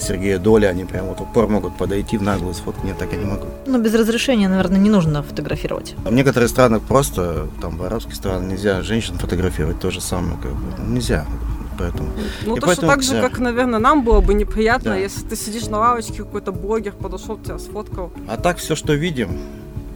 Сергея 0.00 0.38
Доля, 0.38 0.68
они 0.68 0.84
прям 0.84 1.06
вот 1.06 1.20
упор 1.20 1.48
могут 1.48 1.76
подойти 1.76 2.16
в 2.16 2.22
наглую 2.22 2.54
сфоткать, 2.54 2.84
нет, 2.84 2.98
так 2.98 3.12
я 3.12 3.18
не 3.18 3.24
могу. 3.24 3.46
Но 3.66 3.78
без 3.78 3.94
разрешения, 3.94 4.48
наверное, 4.48 4.78
не 4.78 4.90
нужно 4.90 5.22
фотографировать. 5.22 5.94
В 6.04 6.12
некоторых 6.12 6.48
странах 6.48 6.82
просто, 6.82 7.48
там 7.60 7.76
в 7.76 7.82
арабских 7.82 8.14
странах 8.14 8.50
нельзя 8.50 8.82
женщин 8.82 9.18
фотографировать, 9.18 9.80
то 9.80 9.90
же 9.90 10.00
самое, 10.00 10.36
как 10.40 10.52
бы, 10.52 10.82
нельзя. 10.88 11.26
Поэтому. 11.80 12.10
Ну, 12.44 12.56
И 12.56 12.60
точно 12.60 12.66
поэтому, 12.66 12.88
так 12.92 13.02
же, 13.02 13.12
да. 13.12 13.22
как, 13.22 13.38
наверное, 13.38 13.78
нам 13.78 14.04
было 14.04 14.20
бы 14.20 14.34
неприятно, 14.34 14.90
Да. 14.90 14.96
если 14.96 15.26
ты 15.26 15.34
сидишь 15.36 15.66
на 15.68 15.78
лавочке, 15.78 16.12
какой-то 16.24 16.52
блогер 16.52 16.92
подошел, 16.92 17.38
тебя 17.38 17.58
сфоткал. 17.58 18.12
А 18.28 18.36
так 18.36 18.58
все, 18.58 18.76
что 18.76 18.92
видим, 18.92 19.38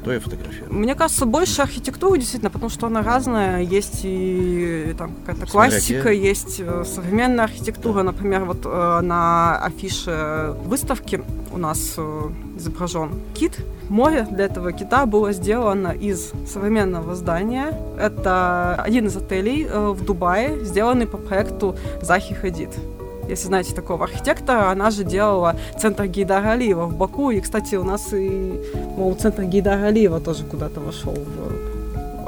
то 0.05 0.13
и 0.13 0.19
фотографируем. 0.19 0.81
Мне 0.81 0.95
кажется, 0.95 1.27
больше 1.27 1.63
архитектуры 1.63 2.19
действительно, 2.19 2.51
потому 2.51 2.71
что 2.71 2.87
она 2.87 3.03
разная. 3.03 3.63
Есть 3.63 4.01
и 4.05 4.95
там 4.99 5.13
какая-то 5.25 5.51
классика, 5.51 6.11
где. 6.11 6.29
есть 6.29 6.61
э, 6.61 6.85
современная 6.85 7.45
архитектура. 7.45 8.03
Например, 8.03 8.45
вот 8.45 8.65
э, 8.65 9.01
на 9.01 9.59
афише 9.59 10.55
выставки 10.65 11.23
у 11.53 11.59
нас 11.59 11.95
э, 11.97 12.31
изображен 12.59 13.21
кит. 13.35 13.59
Море 13.89 14.27
для 14.31 14.45
этого 14.45 14.73
кита 14.73 15.07
было 15.07 15.33
сделано 15.33 15.89
из 15.89 16.33
современного 16.47 17.15
здания. 17.15 17.79
Это 17.99 18.77
один 18.77 19.07
из 19.07 19.17
отелей 19.17 19.67
в 19.67 20.05
Дубае, 20.05 20.65
сделанный 20.65 21.07
по 21.07 21.19
проекту 21.19 21.77
Захи 22.01 22.35
Хадид. 22.35 22.71
Если 23.29 23.47
знаете 23.47 23.75
такого 23.75 24.05
архитектора, 24.05 24.71
она 24.71 24.91
же 24.91 25.05
делала 25.05 25.57
центр 25.79 26.07
Гейдара 26.07 26.53
Алиева 26.53 26.87
в 26.87 26.97
Баку. 26.97 27.31
И, 27.31 27.41
кстати, 27.41 27.75
у 27.77 27.85
нас 27.85 28.13
и, 28.13 28.61
мол, 28.97 29.15
центр 29.15 29.45
Гейдара 29.45 29.87
Алиева 29.87 30.21
тоже 30.21 30.45
куда-то 30.45 30.81
вошел 30.81 31.15
в 31.15 31.75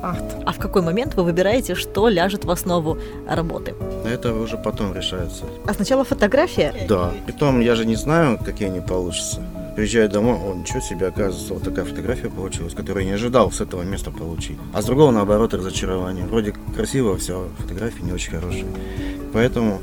арт. 0.03 0.37
А 0.45 0.53
в 0.53 0.59
какой 0.59 0.83
момент 0.83 1.15
вы 1.15 1.25
выбираете, 1.25 1.75
что 1.75 2.09
ляжет 2.09 2.45
в 2.45 2.51
основу 2.51 2.99
работы? 3.29 3.75
Это 4.05 4.33
уже 4.35 4.57
потом 4.57 4.95
решается. 4.95 5.45
А 5.67 5.75
сначала 5.75 6.05
фотография? 6.05 6.75
Да. 6.89 7.13
Притом 7.27 7.61
я 7.61 7.75
же 7.75 7.85
не 7.85 7.97
знаю, 7.97 8.39
какие 8.39 8.69
они 8.69 8.81
получатся. 8.81 9.43
Приезжаю 9.75 10.09
домой, 10.09 10.39
о, 10.39 10.55
ничего 10.55 10.81
себе, 10.81 11.09
оказывается, 11.09 11.53
вот 11.53 11.63
такая 11.63 11.85
фотография 11.85 12.31
получилась, 12.31 12.73
которую 12.73 13.05
я 13.05 13.11
не 13.11 13.15
ожидал 13.15 13.53
с 13.53 13.61
этого 13.61 13.83
места 13.83 14.11
получить. 14.11 14.57
А 14.73 14.81
с 14.81 14.87
другого, 14.87 15.11
наоборот, 15.11 15.53
разочарование. 15.53 16.25
Вроде 16.25 16.55
красиво 16.75 17.19
все, 17.19 17.49
фотографии 17.59 18.03
не 18.03 18.13
очень 18.13 18.33
хорошие. 18.33 18.67
Поэтому 19.35 19.81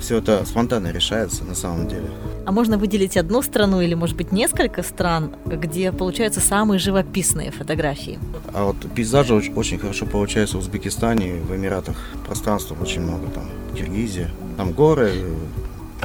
все 0.00 0.18
это 0.18 0.44
спонтанно 0.44 0.92
решается 0.92 1.44
на 1.44 1.54
самом 1.54 1.88
деле. 1.88 2.06
А 2.44 2.52
можно 2.52 2.78
выделить 2.78 3.16
одну 3.16 3.42
страну 3.42 3.80
или, 3.80 3.94
может 3.94 4.16
быть, 4.16 4.32
несколько 4.32 4.82
стран, 4.82 5.34
где 5.44 5.90
получаются 5.92 6.40
самые 6.40 6.78
живописные 6.78 7.50
фотографии? 7.50 8.18
А 8.54 8.64
вот 8.64 8.76
пейзажи 8.94 9.34
очень, 9.34 9.78
хорошо 9.78 10.06
получаются 10.06 10.56
в 10.56 10.60
Узбекистане, 10.60 11.34
в 11.34 11.54
Эмиратах. 11.54 11.96
Пространства 12.26 12.76
очень 12.80 13.00
много 13.00 13.26
там. 13.28 13.44
Киргизия. 13.74 14.30
Там 14.56 14.72
горы, 14.72 15.12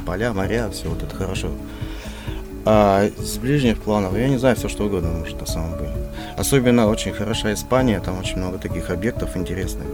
поля, 0.05 0.33
моря, 0.33 0.69
все 0.71 0.89
вот 0.89 1.03
это 1.03 1.15
хорошо. 1.15 1.50
А 2.65 3.10
с 3.17 3.38
ближних 3.38 3.79
планов, 3.79 4.15
я 4.17 4.27
не 4.27 4.38
знаю, 4.38 4.55
все 4.55 4.67
что 4.67 4.86
угодно 4.86 5.10
может 5.12 5.39
на 5.39 5.48
самом 5.48 5.77
деле. 5.77 5.93
Особенно 6.38 6.88
очень 6.88 7.12
хороша 7.12 7.53
Испания, 7.53 8.00
там 8.00 8.19
очень 8.19 8.38
много 8.38 8.57
таких 8.57 8.89
объектов 8.89 9.36
интересных. 9.36 9.88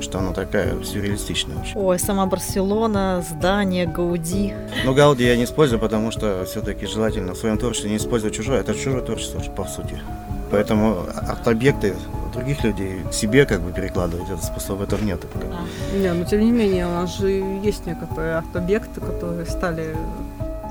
Потому 0.00 0.12
что 0.12 0.18
она 0.18 0.32
такая 0.32 0.82
сюрреалистичная 0.82 1.58
очень. 1.60 1.72
Ой, 1.76 1.98
сама 1.98 2.24
Барселона, 2.24 3.22
здание, 3.28 3.86
Гауди. 3.86 4.54
Но 4.86 4.94
Гауди 4.94 5.24
я 5.24 5.36
не 5.36 5.44
использую, 5.44 5.78
потому 5.78 6.10
что 6.10 6.46
все-таки 6.46 6.86
желательно 6.86 7.34
в 7.34 7.36
своем 7.36 7.58
творчестве 7.58 7.90
не 7.90 7.98
использовать 7.98 8.34
чужое. 8.34 8.60
Это 8.60 8.74
чужое 8.74 9.02
творчество, 9.02 9.40
по 9.54 9.66
сути. 9.66 10.00
Поэтому 10.50 11.04
арт-объекты 11.28 11.94
других 12.32 12.64
людей 12.64 13.02
к 13.10 13.12
себе 13.12 13.44
как 13.44 13.60
бы 13.60 13.72
перекладывать, 13.72 14.30
это 14.30 14.42
способа 14.42 14.84
этого 14.84 15.04
нет. 15.04 15.20
Бы. 15.20 15.98
Не, 15.98 16.14
но 16.14 16.24
тем 16.24 16.40
не 16.40 16.50
менее, 16.50 16.86
у 16.86 16.92
нас 16.92 17.18
же 17.18 17.28
есть 17.62 17.84
некоторые 17.84 18.36
арт-объекты, 18.36 19.02
которые 19.02 19.44
стали... 19.44 19.94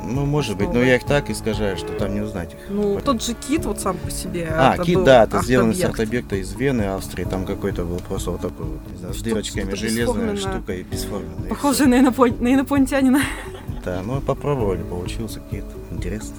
Ну, 0.05 0.25
может 0.25 0.57
быть, 0.57 0.73
но 0.73 0.81
я 0.81 0.95
их 0.95 1.03
так 1.03 1.29
искажаю, 1.29 1.77
что 1.77 1.87
там 1.93 2.13
не 2.13 2.21
узнать 2.21 2.53
их. 2.53 2.59
Ну, 2.69 2.95
Поэтому- 2.95 3.01
тот 3.01 3.23
же 3.23 3.33
кит 3.33 3.65
вот 3.65 3.79
сам 3.79 3.97
по 3.97 4.09
себе. 4.09 4.47
А, 4.51 4.77
кит, 4.77 5.03
да, 5.03 5.23
это 5.23 5.41
сделано 5.43 5.73
с 5.73 5.77
арт-объект. 5.77 5.99
арт-объекта 5.99 6.35
из 6.37 6.53
Вены, 6.55 6.81
Австрии. 6.83 7.25
Там 7.25 7.45
какой-то 7.45 7.83
был 7.83 7.99
просто 7.99 8.31
вот 8.31 8.41
такой 8.41 8.65
вот, 8.65 8.79
не 8.91 8.97
знаю, 8.97 9.13
с 9.13 9.21
дырочками, 9.21 9.73
железная 9.75 10.35
штука 10.35 10.73
и 10.73 10.83
бесформенная. 10.83 11.45
и 11.45 11.49
Похоже 11.49 11.85
на, 11.87 11.95
инопон- 11.99 12.41
на 12.41 12.53
инопланетянина. 12.53 13.21
Да, 13.85 14.01
ну 14.05 14.19
попробовали, 14.21 14.81
получился 14.83 15.39
кит. 15.51 15.63
Интересно. 15.91 16.35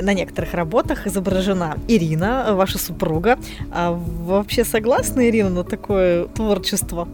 На 0.00 0.14
некоторых 0.14 0.54
работах 0.54 1.06
изображена 1.06 1.76
Ирина, 1.86 2.54
ваша 2.54 2.78
супруга. 2.78 3.38
А 3.70 3.90
вы 3.92 4.36
вообще 4.36 4.64
согласны, 4.64 5.28
Ирина, 5.28 5.50
на 5.50 5.64
такое 5.64 6.24
творчество? 6.28 7.06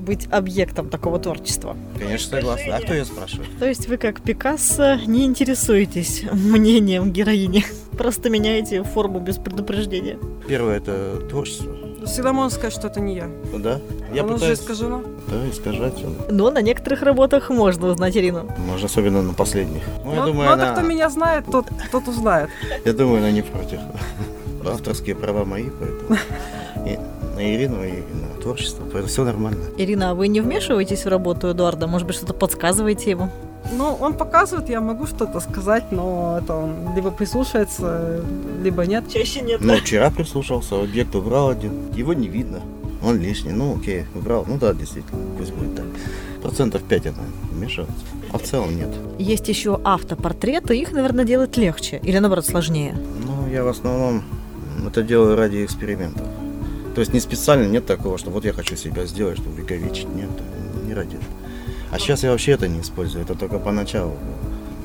Быть 0.00 0.26
объектом 0.30 0.88
такого 0.88 1.18
творчества? 1.18 1.76
Конечно, 1.98 2.38
согласен. 2.38 2.72
А 2.72 2.80
кто 2.80 2.94
я 2.94 3.04
спрашиваю? 3.04 3.46
То 3.58 3.66
есть 3.66 3.86
вы, 3.86 3.98
как 3.98 4.22
Пикассо, 4.22 4.94
не 5.06 5.24
интересуетесь 5.26 6.24
мнением 6.32 7.12
героини? 7.12 7.64
Просто 7.98 8.30
меняете 8.30 8.82
форму 8.82 9.20
без 9.20 9.36
предупреждения? 9.36 10.18
Первое 10.48 10.78
это 10.78 11.18
творчество. 11.28 11.76
Всегда 12.06 12.32
можно 12.32 12.48
сказать, 12.50 12.72
что 12.72 12.86
это 12.86 12.98
не 13.00 13.14
я. 13.16 13.28
Ну 13.52 13.58
Да. 13.58 13.78
Я 14.14 14.22
Оно 14.22 14.32
же 14.32 14.34
пытаюсь 14.38 14.58
искажено. 14.60 15.02
да, 15.28 15.48
искажать. 15.50 16.02
Но 16.30 16.50
на 16.50 16.62
некоторых 16.62 17.02
работах 17.02 17.50
можно 17.50 17.88
узнать 17.88 18.16
Ирину. 18.16 18.50
Может, 18.66 18.86
особенно 18.86 19.20
на 19.22 19.34
последних. 19.34 19.82
Ну, 20.04 20.14
я 20.14 20.20
Ну, 20.20 20.26
думаю, 20.28 20.46
ну, 20.48 20.52
она, 20.54 20.72
кто 20.72 20.80
меня 20.80 21.10
знает, 21.10 21.44
тот, 21.52 21.66
тот 21.92 22.08
узнает. 22.08 22.48
я 22.86 22.92
думаю, 22.94 23.18
она 23.18 23.30
не 23.30 23.42
против. 23.42 23.78
Авторские 24.66 25.14
права 25.14 25.44
мои, 25.44 25.66
поэтому 25.78 26.18
на 27.40 27.54
Ирину, 27.54 27.82
и 27.82 27.92
на 27.92 28.42
творчество, 28.42 28.82
поэтому 28.82 29.06
все 29.06 29.24
нормально. 29.24 29.64
Ирина, 29.78 30.10
а 30.10 30.14
вы 30.14 30.28
не 30.28 30.40
вмешиваетесь 30.40 31.04
в 31.04 31.08
работу 31.08 31.50
Эдуарда? 31.50 31.86
Может 31.86 32.06
быть, 32.06 32.16
что-то 32.16 32.34
подсказываете 32.34 33.10
ему? 33.10 33.30
Ну, 33.72 33.96
он 34.00 34.14
показывает, 34.14 34.68
я 34.68 34.80
могу 34.80 35.06
что-то 35.06 35.40
сказать, 35.40 35.84
но 35.90 36.38
это 36.42 36.54
он 36.54 36.94
либо 36.94 37.10
прислушается, 37.10 38.22
либо 38.62 38.84
нет. 38.86 39.04
Чаще 39.12 39.40
нет. 39.40 39.60
Ну, 39.60 39.76
вчера 39.76 40.10
прислушался, 40.10 40.80
объект 40.80 41.14
убрал 41.14 41.50
один. 41.50 41.72
Его 41.94 42.12
не 42.14 42.28
видно. 42.28 42.60
Он 43.02 43.18
лишний. 43.18 43.52
Ну, 43.52 43.78
окей, 43.78 44.04
убрал. 44.14 44.44
Ну 44.46 44.58
да, 44.58 44.74
действительно, 44.74 45.20
пусть 45.38 45.52
будет 45.52 45.76
так. 45.76 45.86
Процентов 46.42 46.82
5 46.82 47.06
она 47.06 47.22
вмешивается. 47.52 48.04
А 48.32 48.38
в 48.38 48.42
целом 48.42 48.76
нет. 48.76 48.88
Есть 49.18 49.48
еще 49.48 49.80
автопортреты, 49.84 50.76
их, 50.76 50.92
наверное, 50.92 51.24
делать 51.24 51.56
легче 51.56 52.00
или, 52.02 52.18
наоборот, 52.18 52.46
сложнее. 52.46 52.96
Ну, 53.24 53.50
я 53.50 53.62
в 53.62 53.68
основном 53.68 54.22
это 54.86 55.02
делаю 55.02 55.36
ради 55.36 55.64
экспериментов. 55.64 56.26
То 56.94 57.00
есть 57.00 57.12
не 57.12 57.20
специально, 57.20 57.66
нет 57.66 57.86
такого, 57.86 58.18
что 58.18 58.30
вот 58.30 58.44
я 58.44 58.52
хочу 58.52 58.76
себя 58.76 59.06
сделать, 59.06 59.38
чтобы 59.38 59.54
увековечить. 59.54 60.08
Нет, 60.14 60.30
не 60.86 60.94
ради 60.94 61.16
этого. 61.16 61.32
А 61.90 61.98
сейчас 61.98 62.22
я 62.22 62.30
вообще 62.30 62.52
это 62.52 62.68
не 62.68 62.80
использую, 62.80 63.24
это 63.24 63.34
только 63.34 63.58
поначалу. 63.58 64.16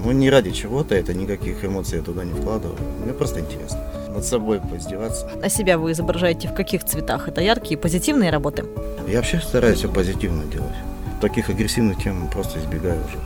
Ну, 0.04 0.12
не 0.12 0.30
ради 0.30 0.52
чего-то, 0.52 0.96
это 0.96 1.14
никаких 1.14 1.64
эмоций 1.66 1.98
я 1.98 2.04
туда 2.04 2.24
не 2.24 2.34
вкладываю. 2.34 2.78
Мне 3.04 3.14
просто 3.14 3.40
интересно 3.40 3.80
над 4.16 4.26
собой 4.26 4.60
поиздеваться. 4.60 5.30
А 5.42 5.50
себя 5.50 5.78
вы 5.78 5.92
изображаете 5.92 6.48
в 6.48 6.54
каких 6.54 6.84
цветах? 6.84 7.28
Это 7.28 7.42
яркие, 7.42 7.78
позитивные 7.78 8.32
работы? 8.32 8.66
Я 9.08 9.18
вообще 9.18 9.40
стараюсь 9.40 9.80
все 9.80 9.92
позитивно 9.92 10.46
делать. 10.46 10.76
Таких 11.22 11.50
агрессивных 11.50 12.02
тем 12.02 12.28
просто 12.30 12.60
избегаю 12.60 13.00
уже. 13.06 13.18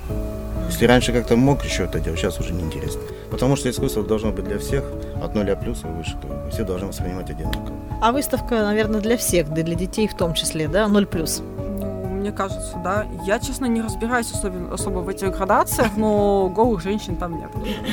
Если 0.67 0.85
раньше 0.85 1.11
как-то 1.13 1.35
мог 1.35 1.63
еще 1.63 1.83
это 1.83 1.99
делать, 1.99 2.19
сейчас 2.19 2.39
уже 2.39 2.53
неинтересно. 2.53 3.01
Потому 3.31 3.55
что 3.55 3.69
искусство 3.69 4.03
должно 4.03 4.31
быть 4.31 4.45
для 4.45 4.57
всех, 4.57 4.83
от 5.21 5.35
нуля 5.35 5.55
плюс 5.55 5.83
и 5.83 5.87
выше. 5.87 6.17
Все 6.51 6.63
должны 6.63 6.87
воспринимать 6.87 7.29
одинаково. 7.29 7.75
А 8.01 8.11
выставка, 8.11 8.61
наверное, 8.63 9.01
для 9.01 9.17
всех, 9.17 9.49
да 9.53 9.61
и 9.61 9.63
для 9.63 9.75
детей 9.75 10.07
в 10.07 10.15
том 10.15 10.33
числе, 10.33 10.67
да? 10.67 10.87
Ноль 10.87 11.05
плюс. 11.05 11.41
Ну, 11.57 12.05
мне 12.05 12.31
кажется, 12.31 12.75
да. 12.83 13.05
Я, 13.25 13.39
честно, 13.39 13.65
не 13.65 13.81
разбираюсь 13.81 14.31
особо, 14.31 14.73
особо 14.73 14.99
в 14.99 15.09
этих 15.09 15.31
градациях, 15.37 15.95
но 15.95 16.49
голых 16.53 16.81
женщин 16.81 17.15
там 17.17 17.37
нет. 17.37 17.49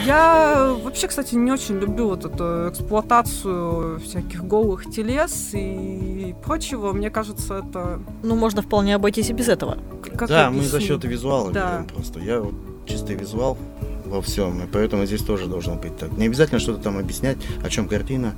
Я 0.06 0.74
вообще, 0.82 1.06
кстати, 1.08 1.34
не 1.34 1.52
очень 1.52 1.76
люблю 1.76 2.08
вот 2.08 2.24
эту 2.24 2.70
эксплуатацию 2.70 4.00
всяких 4.00 4.44
голых 4.44 4.86
телес 4.90 5.50
и 5.52 6.34
прочего. 6.44 6.92
Мне 6.92 7.10
кажется, 7.10 7.62
это... 7.68 8.00
Ну, 8.22 8.36
можно 8.36 8.62
вполне 8.62 8.94
обойтись 8.94 9.30
и 9.30 9.32
без 9.32 9.48
этого. 9.48 9.78
Как 10.16 10.28
да, 10.28 10.44
мы 10.50 10.58
объяснить? 10.58 10.70
за 10.72 10.80
счет 10.80 11.04
визуала 11.04 11.52
Да. 11.52 11.72
берем 11.74 11.86
просто. 11.88 12.20
Я 12.20 12.40
вот 12.40 12.54
чистый 12.86 13.16
визуал 13.16 13.58
во 14.06 14.20
всем, 14.22 14.62
и 14.62 14.66
поэтому 14.66 15.06
здесь 15.06 15.22
тоже 15.22 15.46
должно 15.46 15.74
быть 15.74 15.96
так. 15.96 16.12
Не 16.12 16.26
обязательно 16.26 16.60
что-то 16.60 16.82
там 16.82 16.98
объяснять, 16.98 17.38
о 17.64 17.68
чем 17.68 17.88
картина. 17.88 18.34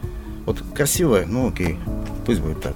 Вот 0.46 0.62
красивая, 0.75 1.26
ну 1.26 1.48
окей, 1.48 1.78
пусть 2.25 2.40
будет 2.40 2.60
так. 2.62 2.75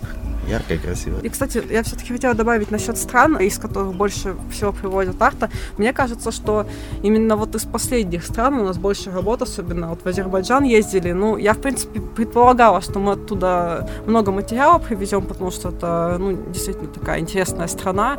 Яркая, 0.49 0.76
красивая. 0.76 1.20
И, 1.20 1.28
кстати, 1.28 1.62
я 1.70 1.84
все-таки 1.84 2.12
хотела 2.12 2.34
добавить 2.34 2.72
насчет 2.72 2.99
стран, 2.99 3.37
из 3.38 3.58
которых 3.58 3.94
больше 3.94 4.34
всего 4.50 4.72
приводят 4.72 5.22
арта. 5.22 5.50
Мне 5.78 5.92
кажется, 5.92 6.32
что 6.32 6.66
именно 7.02 7.37
вот 7.37 7.54
из 7.54 7.64
последних 7.64 8.25
стран 8.25 8.54
у 8.54 8.64
нас 8.64 8.76
больше 8.76 9.12
работ, 9.12 9.42
особенно 9.42 9.88
вот 9.88 10.00
в 10.02 10.06
Азербайджан 10.06 10.64
ездили. 10.64 11.12
Ну, 11.12 11.37
я, 11.37 11.54
в 11.54 11.58
принципе, 11.58 12.00
предполагала, 12.00 12.80
что 12.80 12.99
мы 12.99 13.12
оттуда 13.12 13.88
много 14.04 14.32
материала 14.32 14.78
привезем, 14.78 15.22
потому 15.22 15.52
что 15.52 15.68
это, 15.68 16.16
ну, 16.18 16.37
действительно 16.50 16.88
такая 16.88 17.20
интересная 17.20 17.68
страна. 17.68 18.18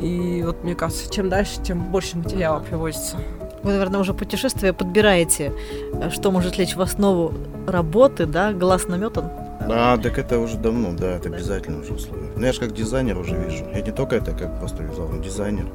И 0.00 0.42
вот, 0.44 0.64
мне 0.64 0.74
кажется, 0.74 1.12
чем 1.12 1.28
дальше, 1.28 1.60
тем 1.62 1.80
больше 1.90 2.16
материала 2.16 2.60
привозится. 2.60 3.18
Вы, 3.62 3.72
наверное, 3.72 4.00
уже 4.00 4.12
путешествие 4.14 4.72
подбираете, 4.72 5.52
э, 5.92 6.10
что 6.10 6.30
может 6.30 6.58
лечь 6.58 6.74
в 6.74 6.80
основу 6.80 7.32
работы, 7.66 8.26
да? 8.26 8.52
Глаз 8.52 8.88
наметан. 8.88 9.30
А, 9.70 9.96
так 9.96 10.18
это 10.18 10.38
уже 10.38 10.56
давно, 10.56 10.92
да, 10.92 11.12
это 11.12 11.28
обязательно 11.28 11.80
уже 11.80 11.92
условие. 11.92 12.30
Ну 12.36 12.44
я 12.44 12.52
же 12.52 12.60
как 12.60 12.74
дизайнер 12.74 13.16
уже 13.16 13.36
вижу. 13.36 13.64
Я 13.72 13.80
не 13.80 13.92
только 13.92 14.16
это 14.16 14.32
как 14.32 14.58
просто 14.58 14.82
визуальный 14.82 15.22
дизайнер. 15.22 15.66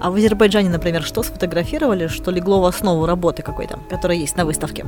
А 0.00 0.10
в 0.10 0.16
Азербайджане, 0.16 0.70
например, 0.70 1.02
что 1.02 1.22
сфотографировали, 1.22 2.08
что 2.08 2.30
легло 2.30 2.60
в 2.60 2.64
основу 2.64 3.06
работы 3.06 3.42
какой-то, 3.42 3.78
которая 3.88 4.18
есть 4.18 4.36
на 4.36 4.44
выставке? 4.44 4.84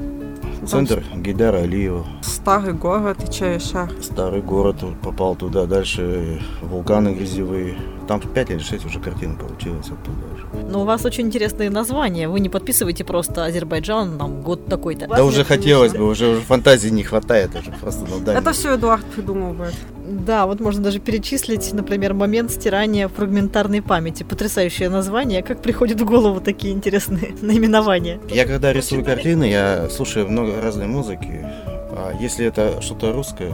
Центр 0.66 1.02
Гейдара 1.14 1.58
Алиева. 1.58 2.06
Старый 2.22 2.74
город 2.74 3.18
и 3.26 3.32
Чаешар. 3.32 3.90
Старый 4.02 4.42
город, 4.42 4.76
попал 5.02 5.34
туда, 5.34 5.66
дальше 5.66 6.40
вулканы 6.62 7.14
грязевые. 7.14 7.76
Там 8.08 8.20
5 8.20 8.50
или 8.50 8.58
6 8.58 8.86
уже 8.86 9.00
картин 9.00 9.36
получилось 9.36 9.86
оттуда 9.86 10.18
уже. 10.34 10.66
Но 10.70 10.82
у 10.82 10.84
вас 10.84 11.04
очень 11.04 11.26
интересные 11.26 11.70
названия. 11.70 12.28
Вы 12.28 12.40
не 12.40 12.48
подписываете 12.48 13.04
просто 13.04 13.44
Азербайджан, 13.44 14.18
там, 14.18 14.42
год 14.42 14.66
такой-то. 14.66 15.06
Да 15.06 15.24
уже 15.24 15.44
хотелось 15.44 15.92
бы, 15.92 16.04
уже, 16.06 16.28
уже 16.28 16.40
фантазии 16.40 16.88
не 16.88 17.04
хватает, 17.04 17.50
уже 17.54 17.72
просто 17.72 18.04
ну, 18.10 18.20
да, 18.20 18.34
Это 18.34 18.52
все 18.52 18.74
Эдуард 18.74 19.04
придумывает. 19.04 19.74
Да, 20.10 20.46
вот 20.46 20.60
можно 20.60 20.82
даже 20.82 20.98
перечислить, 20.98 21.72
например, 21.72 22.14
момент 22.14 22.50
стирания 22.50 23.08
фрагментарной 23.08 23.80
памяти. 23.80 24.24
Потрясающее 24.24 24.88
название. 24.88 25.42
Как 25.42 25.62
приходят 25.62 26.00
в 26.00 26.04
голову 26.04 26.40
такие 26.40 26.74
интересные 26.74 27.34
наименования? 27.40 28.18
Я 28.28 28.44
когда 28.46 28.72
рисую 28.72 29.04
картины, 29.04 29.44
я 29.44 29.88
слушаю 29.88 30.28
много 30.28 30.60
разной 30.60 30.86
музыки. 30.86 31.46
А 31.92 32.12
если 32.20 32.46
это 32.46 32.80
что-то 32.82 33.12
русское, 33.12 33.52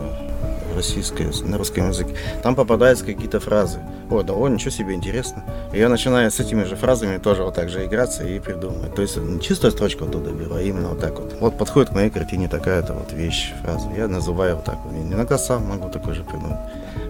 российское, 0.77 1.31
на 1.45 1.59
русском 1.59 1.89
языке, 1.89 2.15
там 2.43 2.55
попадаются 2.55 3.05
какие-то 3.05 3.41
фразы. 3.41 3.81
О, 4.11 4.23
да, 4.23 4.35
о, 4.35 4.47
ничего 4.49 4.71
себе, 4.71 4.95
интересно. 4.95 5.43
И 5.73 5.79
я 5.79 5.89
начинаю 5.89 6.31
с 6.31 6.39
этими 6.39 6.63
же 6.65 6.77
фразами 6.77 7.19
тоже 7.19 7.43
вот 7.43 7.55
так 7.55 7.69
же 7.69 7.85
играться 7.85 8.25
и 8.25 8.39
придумывать. 8.39 8.95
То 8.95 9.03
есть 9.03 9.17
не 9.17 9.41
чистую 9.41 9.73
строчку 9.73 10.05
оттуда 10.05 10.31
беру, 10.31 10.55
а 10.55 10.63
именно 10.63 10.89
вот 10.89 11.01
так 11.01 11.19
вот. 11.19 11.35
Вот 11.41 11.59
подходит 11.59 11.91
к 11.91 11.93
моей 11.95 12.11
картине 12.11 12.49
такая-то 12.49 12.95
вот 12.95 13.13
вещь, 13.13 13.53
фраза. 13.63 13.89
Я 13.97 14.07
называю 14.07 14.57
вот 14.57 14.65
так 14.65 14.79
вот. 14.85 14.95
И 14.95 14.99
иногда 14.99 15.39
сам 15.39 15.65
могу 15.67 15.89
такой 15.89 16.15
же 16.15 16.23
придумать. 16.23 16.59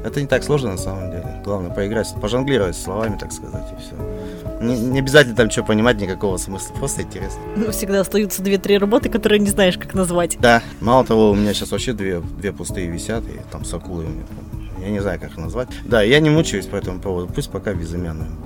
Это 0.05 0.21
не 0.21 0.27
так 0.27 0.45
сложно 0.45 0.73
на 0.73 0.79
самом 0.79 1.11
деле. 1.11 1.43
Главное 1.45 1.71
поиграть, 1.71 2.09
пожонглировать 2.21 2.77
словами, 2.77 3.19
так 3.19 3.33
сказать, 3.33 3.67
и 3.73 3.83
все. 3.83 3.95
Не, 4.61 4.79
не 4.79 4.99
обязательно 5.01 5.37
там 5.37 5.51
что 5.51 5.63
понимать, 5.63 6.01
никакого 6.01 6.37
смысла, 6.37 6.75
просто 6.75 7.03
интересно. 7.03 7.41
Ну, 7.57 7.71
всегда 7.71 8.01
остаются 8.01 8.43
две-три 8.43 8.79
работы, 8.79 9.09
которые 9.09 9.39
не 9.39 9.51
знаешь, 9.51 9.77
как 9.77 9.95
назвать. 9.95 10.39
Да, 10.41 10.63
мало 10.81 11.05
того, 11.05 11.31
у 11.31 11.35
меня 11.35 11.53
сейчас 11.53 11.73
вообще 11.73 11.93
две, 11.93 12.21
две 12.21 12.53
пустые 12.53 12.89
висят, 12.89 13.25
и 13.25 13.41
там 13.51 13.65
с 13.65 13.75
акулой 13.75 14.07
у 14.07 14.09
меня, 14.09 14.25
я 14.81 14.91
не 14.91 15.01
знаю, 15.01 15.21
как 15.21 15.33
их 15.33 15.37
назвать. 15.37 15.69
Да, 15.85 16.03
я 16.03 16.21
не 16.21 16.31
мучаюсь 16.31 16.67
по 16.67 16.77
этому 16.77 17.01
поводу, 17.01 17.33
пусть 17.33 17.51
пока 17.51 17.75
безымянная 17.75 18.29
будет. 18.29 18.46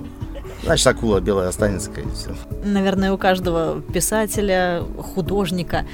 Значит, 0.63 0.87
акула 0.87 1.19
белая 1.19 1.49
останется, 1.49 1.89
и 1.91 2.03
все. 2.13 2.35
Наверное, 2.63 3.11
у 3.11 3.17
каждого 3.17 3.81
писателя, 3.81 4.83
художника, 5.15 5.85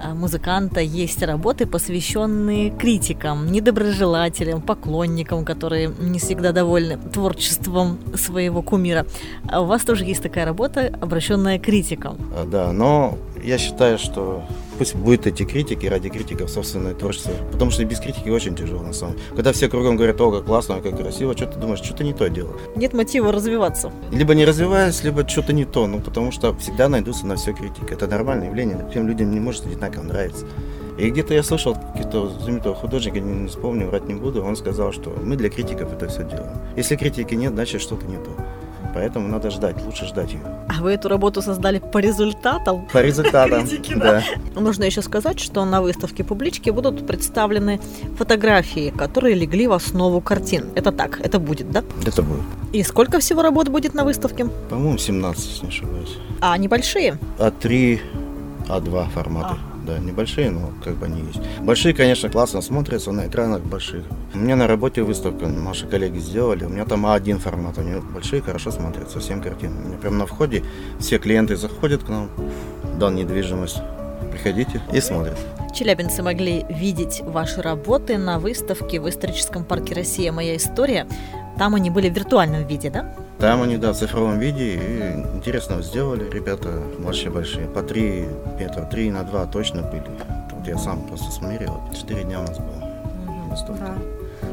а, 0.00 0.14
музыканта 0.14 0.80
есть 0.80 1.22
работы, 1.22 1.66
посвященные 1.66 2.70
критикам, 2.70 3.50
недоброжелателям, 3.50 4.60
поклонникам, 4.60 5.44
которые 5.44 5.92
не 6.00 6.18
всегда 6.18 6.52
довольны 6.52 6.98
творчеством 7.12 7.98
своего 8.14 8.62
кумира. 8.62 9.06
А 9.48 9.60
у 9.60 9.66
вас 9.66 9.82
тоже 9.82 10.04
есть 10.04 10.22
такая 10.22 10.44
работа, 10.44 10.92
обращенная 11.00 11.58
к 11.58 11.62
критикам. 11.62 12.16
А, 12.36 12.46
Да, 12.46 12.72
но 12.72 13.18
я 13.42 13.58
считаю, 13.58 13.98
что 13.98 14.44
пусть 14.78 14.94
будут 14.94 15.26
эти 15.26 15.44
критики 15.44 15.86
ради 15.86 16.08
критиков 16.08 16.50
собственное 16.50 16.94
творчество. 16.94 17.32
Потому 17.50 17.70
что 17.70 17.84
без 17.84 18.00
критики 18.00 18.28
очень 18.28 18.54
тяжело 18.54 18.82
на 18.82 18.92
самом 18.92 19.14
деле. 19.14 19.26
Когда 19.34 19.52
все 19.52 19.68
кругом 19.68 19.96
говорят, 19.96 20.20
о, 20.20 20.30
как 20.30 20.44
классно, 20.44 20.80
как 20.80 20.96
красиво, 20.96 21.36
что 21.36 21.46
ты 21.46 21.58
думаешь, 21.58 21.80
что-то 21.80 22.04
не 22.04 22.12
то 22.12 22.28
делал. 22.28 22.56
Нет 22.76 22.92
мотива 22.92 23.32
развиваться. 23.32 23.92
Либо 24.10 24.34
не 24.34 24.44
развиваясь, 24.44 25.02
либо 25.04 25.28
что-то 25.28 25.52
не 25.52 25.64
то. 25.64 25.86
Ну, 25.86 26.00
потому 26.00 26.32
что 26.32 26.54
всегда 26.56 26.88
найдутся 26.88 27.26
на 27.26 27.36
все 27.36 27.52
критики. 27.52 27.92
Это 27.92 28.06
нормальное 28.06 28.48
явление. 28.48 28.86
Всем 28.90 29.06
людям 29.06 29.30
не 29.30 29.40
может 29.40 29.66
одинаково 29.66 30.02
нравиться. 30.02 30.46
И 30.98 31.08
где-то 31.10 31.32
я 31.34 31.42
слышал 31.42 31.74
какие-то 31.74 32.28
знаменитого 32.28 32.74
художника, 32.74 33.18
не, 33.18 33.32
не 33.32 33.48
вспомню, 33.48 33.86
врать 33.86 34.06
не 34.06 34.14
буду, 34.14 34.44
он 34.44 34.56
сказал, 34.56 34.92
что 34.92 35.10
мы 35.22 35.36
для 35.36 35.48
критиков 35.48 35.92
это 35.92 36.08
все 36.08 36.22
делаем. 36.22 36.58
Если 36.76 36.96
критики 36.96 37.34
нет, 37.34 37.54
значит 37.54 37.80
что-то 37.80 38.06
не 38.06 38.16
то. 38.16 38.30
Поэтому 38.94 39.28
надо 39.28 39.50
ждать, 39.50 39.76
лучше 39.84 40.06
ждать 40.06 40.32
ее. 40.32 40.40
А 40.68 40.82
вы 40.82 40.92
эту 40.92 41.08
работу 41.08 41.42
создали 41.42 41.78
по 41.78 41.98
результатам? 41.98 42.86
По 42.92 43.02
результатам, 43.02 43.66
Критики, 43.66 43.94
да. 43.94 44.22
Нужно 44.54 44.84
еще 44.84 45.02
сказать, 45.02 45.40
что 45.40 45.64
на 45.64 45.80
выставке 45.80 46.24
публички 46.24 46.70
будут 46.70 47.06
представлены 47.06 47.80
фотографии, 48.18 48.90
которые 48.90 49.34
легли 49.34 49.66
в 49.66 49.72
основу 49.72 50.20
картин. 50.20 50.66
Это 50.74 50.92
так, 50.92 51.20
это 51.20 51.38
будет, 51.38 51.70
да? 51.70 51.82
Это 52.06 52.22
будет. 52.22 52.42
И 52.72 52.82
сколько 52.82 53.18
всего 53.18 53.42
работ 53.42 53.68
будет 53.68 53.94
на 53.94 54.04
выставке? 54.04 54.46
По-моему, 54.68 54.98
17, 54.98 55.46
если 55.46 55.66
не 55.66 55.68
ошибаюсь. 55.68 56.18
А 56.40 56.56
небольшие? 56.58 57.18
А3, 57.38 58.00
А2 58.68 59.10
форматы. 59.10 59.56
Да, 59.86 59.98
небольшие, 59.98 60.50
но 60.50 60.72
как 60.84 60.94
бы 60.94 61.06
они 61.06 61.22
есть. 61.22 61.40
Большие, 61.60 61.92
конечно, 61.92 62.28
классно 62.28 62.60
смотрятся 62.60 63.10
на 63.10 63.26
экранах 63.26 63.62
больших. 63.62 64.04
У 64.32 64.38
меня 64.38 64.54
на 64.54 64.66
работе 64.66 65.02
выставка, 65.02 65.48
наши 65.48 65.86
коллеги 65.86 66.18
сделали. 66.18 66.64
У 66.64 66.68
меня 66.68 66.84
там 66.84 67.04
А1 67.04 67.38
формат, 67.38 67.78
у 67.78 67.82
них 67.82 68.04
большие, 68.12 68.42
хорошо 68.42 68.70
смотрятся, 68.70 69.20
7 69.20 69.42
картин. 69.42 69.76
У 69.76 69.88
меня 69.88 69.98
прямо 69.98 70.18
на 70.18 70.26
входе 70.26 70.62
все 71.00 71.18
клиенты 71.18 71.56
заходят 71.56 72.04
к 72.04 72.08
нам, 72.08 72.30
дан 72.98 73.16
недвижимость. 73.16 73.80
Приходите 74.30 74.80
и 74.92 75.00
смотрят. 75.00 75.36
Челябинцы 75.74 76.22
могли 76.22 76.64
видеть 76.68 77.20
ваши 77.22 77.60
работы 77.60 78.18
на 78.18 78.38
выставке 78.38 79.00
в 79.00 79.08
историческом 79.08 79.64
парке 79.64 79.94
«Россия. 79.94 80.30
Моя 80.30 80.56
история». 80.56 81.06
Там 81.58 81.74
они 81.74 81.90
были 81.90 82.08
в 82.08 82.14
виртуальном 82.14 82.66
виде, 82.66 82.88
да? 82.88 83.14
Там 83.38 83.62
они, 83.62 83.76
да, 83.76 83.92
в 83.92 83.96
цифровом 83.96 84.38
виде. 84.38 84.74
И 84.74 85.36
интересно 85.36 85.82
сделали. 85.82 86.30
Ребята 86.30 86.68
вообще 86.98 87.30
большие. 87.30 87.66
По 87.66 87.82
3 87.82 88.28
метра, 88.58 88.82
3 88.82 89.10
на 89.10 89.24
2 89.24 89.46
точно 89.46 89.82
были. 89.82 90.04
Вот 90.52 90.66
я 90.66 90.78
сам 90.78 91.06
просто 91.06 91.30
смерил. 91.30 91.80
4 91.92 92.22
дня 92.22 92.40
у 92.40 92.42
нас 92.44 92.58
было. 92.58 92.82
Да. 93.78 93.94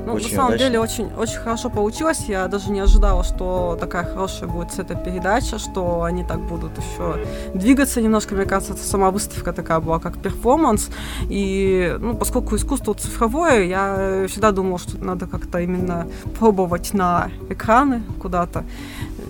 Ну, 0.05 0.13
Очень 0.13 0.29
на 0.29 0.35
самом 0.35 0.47
удачно. 0.49 0.65
деле, 0.65 0.79
очень, 0.79 1.13
очень 1.17 1.37
хорошо 1.37 1.69
получилось. 1.69 2.25
Я 2.27 2.47
даже 2.47 2.71
не 2.71 2.79
ожидала, 2.79 3.23
что 3.23 3.77
такая 3.79 4.03
хорошая 4.05 4.49
будет 4.49 4.77
эта 4.79 4.95
передача, 4.95 5.59
что 5.59 6.03
они 6.03 6.23
так 6.23 6.39
будут 6.39 6.71
еще 6.77 7.25
двигаться 7.53 8.01
немножко. 8.01 8.33
Мне 8.35 8.45
кажется, 8.45 8.73
это 8.73 8.83
сама 8.83 9.11
выставка 9.11 9.53
такая 9.53 9.79
была, 9.79 9.99
как 9.99 10.17
перформанс. 10.17 10.89
И, 11.29 11.95
ну, 11.99 12.15
поскольку 12.15 12.55
искусство 12.55 12.93
цифровое, 12.93 13.63
я 13.65 14.25
всегда 14.27 14.51
думала, 14.51 14.79
что 14.79 14.97
надо 15.03 15.27
как-то 15.27 15.59
именно 15.59 16.07
пробовать 16.39 16.93
на 16.93 17.29
экраны 17.49 18.01
куда-то 18.19 18.63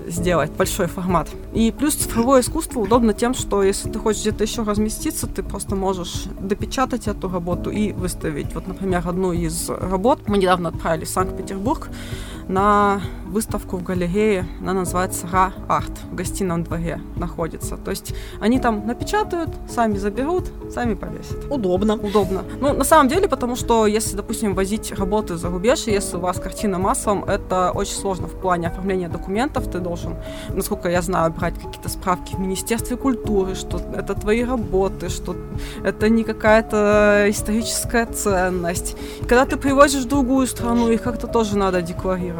сделать 0.09 0.51
большой 0.51 0.87
формат. 0.87 1.29
И 1.53 1.71
плюс 1.71 1.95
цифровое 1.95 2.41
искусство 2.41 2.79
удобно 2.79 3.13
тем, 3.13 3.33
что 3.33 3.63
если 3.63 3.89
ты 3.89 3.99
хочешь 3.99 4.21
где-то 4.21 4.43
еще 4.43 4.63
разместиться, 4.63 5.27
ты 5.27 5.43
просто 5.43 5.75
можешь 5.75 6.25
допечатать 6.39 7.07
эту 7.07 7.29
работу 7.29 7.69
и 7.69 7.91
выставить. 7.93 8.53
Вот, 8.53 8.67
например, 8.67 9.03
одну 9.07 9.31
из 9.31 9.69
работ 9.69 10.21
мы 10.27 10.37
недавно 10.37 10.69
отправили 10.69 11.05
в 11.05 11.09
Санкт-Петербург 11.09 11.89
на 12.49 13.01
выставку 13.27 13.77
в 13.77 13.83
галерее. 13.83 14.45
Она 14.59 14.73
называется 14.73 15.27
«Ра 15.31 15.53
Арт». 15.67 15.91
В 16.11 16.15
гостином 16.15 16.63
дворе 16.63 16.99
находится. 17.15 17.77
То 17.77 17.91
есть 17.91 18.15
они 18.41 18.59
там 18.59 18.87
напечатают, 18.87 19.51
сами 19.69 19.97
заберут, 19.97 20.51
сами 20.73 20.95
повесят 20.95 21.45
Удобно. 21.49 21.93
удобно. 21.93 22.43
Ну, 22.59 22.73
на 22.73 22.83
самом 22.83 23.07
деле, 23.07 23.27
потому 23.27 23.55
что 23.55 23.85
если, 23.85 24.15
допустим, 24.15 24.55
возить 24.55 24.91
работы 24.91 25.37
за 25.37 25.49
рубеж, 25.49 25.83
если 25.85 26.17
у 26.17 26.21
вас 26.21 26.39
картина 26.39 26.79
массовым, 26.79 27.23
это 27.23 27.71
очень 27.71 27.93
сложно 27.93 28.27
в 28.27 28.33
плане 28.33 28.67
оформления 28.67 29.09
документов. 29.09 29.69
Ты 29.69 29.79
должен, 29.79 30.15
насколько 30.49 30.89
я 30.89 31.03
знаю, 31.03 31.31
брать 31.31 31.53
какие-то 31.53 31.89
справки 31.89 32.33
в 32.33 32.39
Министерстве 32.39 32.97
культуры, 32.97 33.53
что 33.53 33.79
это 33.95 34.15
твои 34.15 34.43
работы, 34.43 35.09
что 35.09 35.35
это 35.83 36.09
не 36.09 36.23
какая-то 36.23 37.25
историческая 37.27 38.07
ценность. 38.07 38.97
Когда 39.21 39.45
ты 39.45 39.55
привозишь 39.55 40.05
в 40.05 40.07
другую 40.07 40.47
страну, 40.47 40.89
их 40.89 41.03
как-то 41.03 41.27
тоже 41.27 41.55
надо 41.55 41.83
декларировать. 41.83 42.38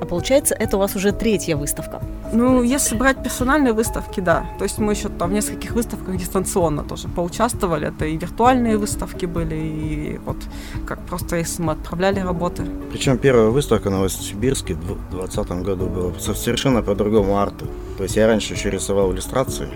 А 0.00 0.04
получается, 0.04 0.56
это 0.58 0.76
у 0.76 0.80
вас 0.80 0.96
уже 0.96 1.12
третья 1.12 1.56
выставка. 1.56 2.02
Ну, 2.32 2.62
если 2.62 2.96
брать 2.96 3.22
персональные 3.22 3.72
выставки, 3.72 4.20
да. 4.20 4.46
То 4.58 4.64
есть 4.64 4.78
мы 4.78 4.92
еще 4.94 5.08
там 5.08 5.30
в 5.30 5.32
нескольких 5.32 5.72
выставках 5.72 6.16
дистанционно 6.16 6.82
тоже 6.82 7.08
поучаствовали. 7.08 7.88
Это 7.88 8.06
и 8.06 8.16
виртуальные 8.16 8.78
выставки 8.78 9.26
были, 9.26 9.54
и 9.54 10.20
вот 10.24 10.38
как 10.86 10.98
просто 11.06 11.36
если 11.36 11.62
мы 11.62 11.72
отправляли 11.72 12.20
работы. 12.20 12.64
Причем 12.90 13.16
первая 13.18 13.48
выставка 13.50 13.90
на 13.90 13.96
Новосибирске 13.96 14.74
в 14.74 15.10
2020 15.10 15.62
году 15.62 15.86
была 15.86 16.12
со- 16.18 16.34
совершенно 16.34 16.82
по 16.82 16.94
другому 16.94 17.38
арту. 17.38 17.66
То 17.96 18.02
есть 18.04 18.16
я 18.16 18.26
раньше 18.26 18.54
еще 18.54 18.70
рисовал 18.70 19.12
иллюстрации, 19.12 19.68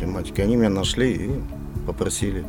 тематики. 0.00 0.40
Они 0.40 0.56
меня 0.56 0.70
нашли 0.70 1.12
и 1.12 1.30
попросили. 1.86 2.44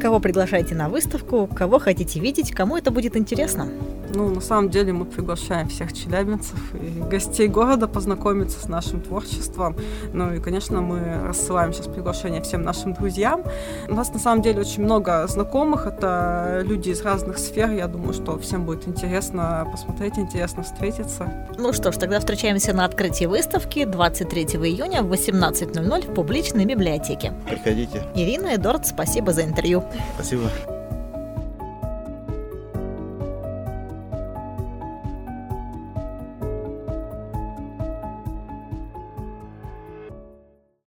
Кого 0.00 0.20
приглашаете 0.20 0.74
на 0.74 0.88
выставку, 0.88 1.46
кого 1.46 1.78
хотите 1.78 2.20
видеть, 2.20 2.52
кому 2.52 2.76
это 2.76 2.90
будет 2.90 3.16
интересно? 3.16 3.68
Ну, 4.14 4.30
на 4.30 4.40
самом 4.40 4.70
деле 4.70 4.92
мы 4.92 5.04
приглашаем 5.04 5.68
всех 5.68 5.92
челябинцев 5.92 6.58
и 6.74 7.00
гостей 7.00 7.48
города 7.48 7.88
познакомиться 7.88 8.60
с 8.60 8.68
нашим 8.68 9.00
творчеством. 9.00 9.76
Ну 10.12 10.34
и, 10.34 10.40
конечно, 10.40 10.80
мы 10.80 11.20
рассылаем 11.26 11.72
сейчас 11.72 11.88
приглашение 11.88 12.40
всем 12.40 12.62
нашим 12.62 12.94
друзьям. 12.94 13.42
У 13.88 13.94
нас 13.94 14.12
на 14.12 14.20
самом 14.20 14.42
деле 14.42 14.60
очень 14.60 14.84
много 14.84 15.26
знакомых. 15.26 15.86
Это 15.86 16.62
люди 16.64 16.90
из 16.90 17.02
разных 17.02 17.38
сфер. 17.38 17.70
Я 17.70 17.88
думаю, 17.88 18.14
что 18.14 18.38
всем 18.38 18.64
будет 18.64 18.86
интересно 18.86 19.66
посмотреть, 19.70 20.18
интересно 20.18 20.62
встретиться. 20.62 21.48
Ну 21.58 21.72
что 21.72 21.90
ж, 21.90 21.96
тогда 21.96 22.20
встречаемся 22.20 22.72
на 22.72 22.84
открытии 22.84 23.24
выставки 23.24 23.84
23 23.84 24.44
июня 24.44 25.02
в 25.02 25.12
18.00 25.12 26.10
в 26.10 26.14
публичной 26.14 26.64
библиотеке. 26.64 27.32
Приходите. 27.48 28.04
Ирина 28.14 28.54
Эдорд, 28.54 28.86
спасибо 28.86 29.32
за 29.32 29.42
интервью. 29.42 29.82
Спасибо. 30.14 30.48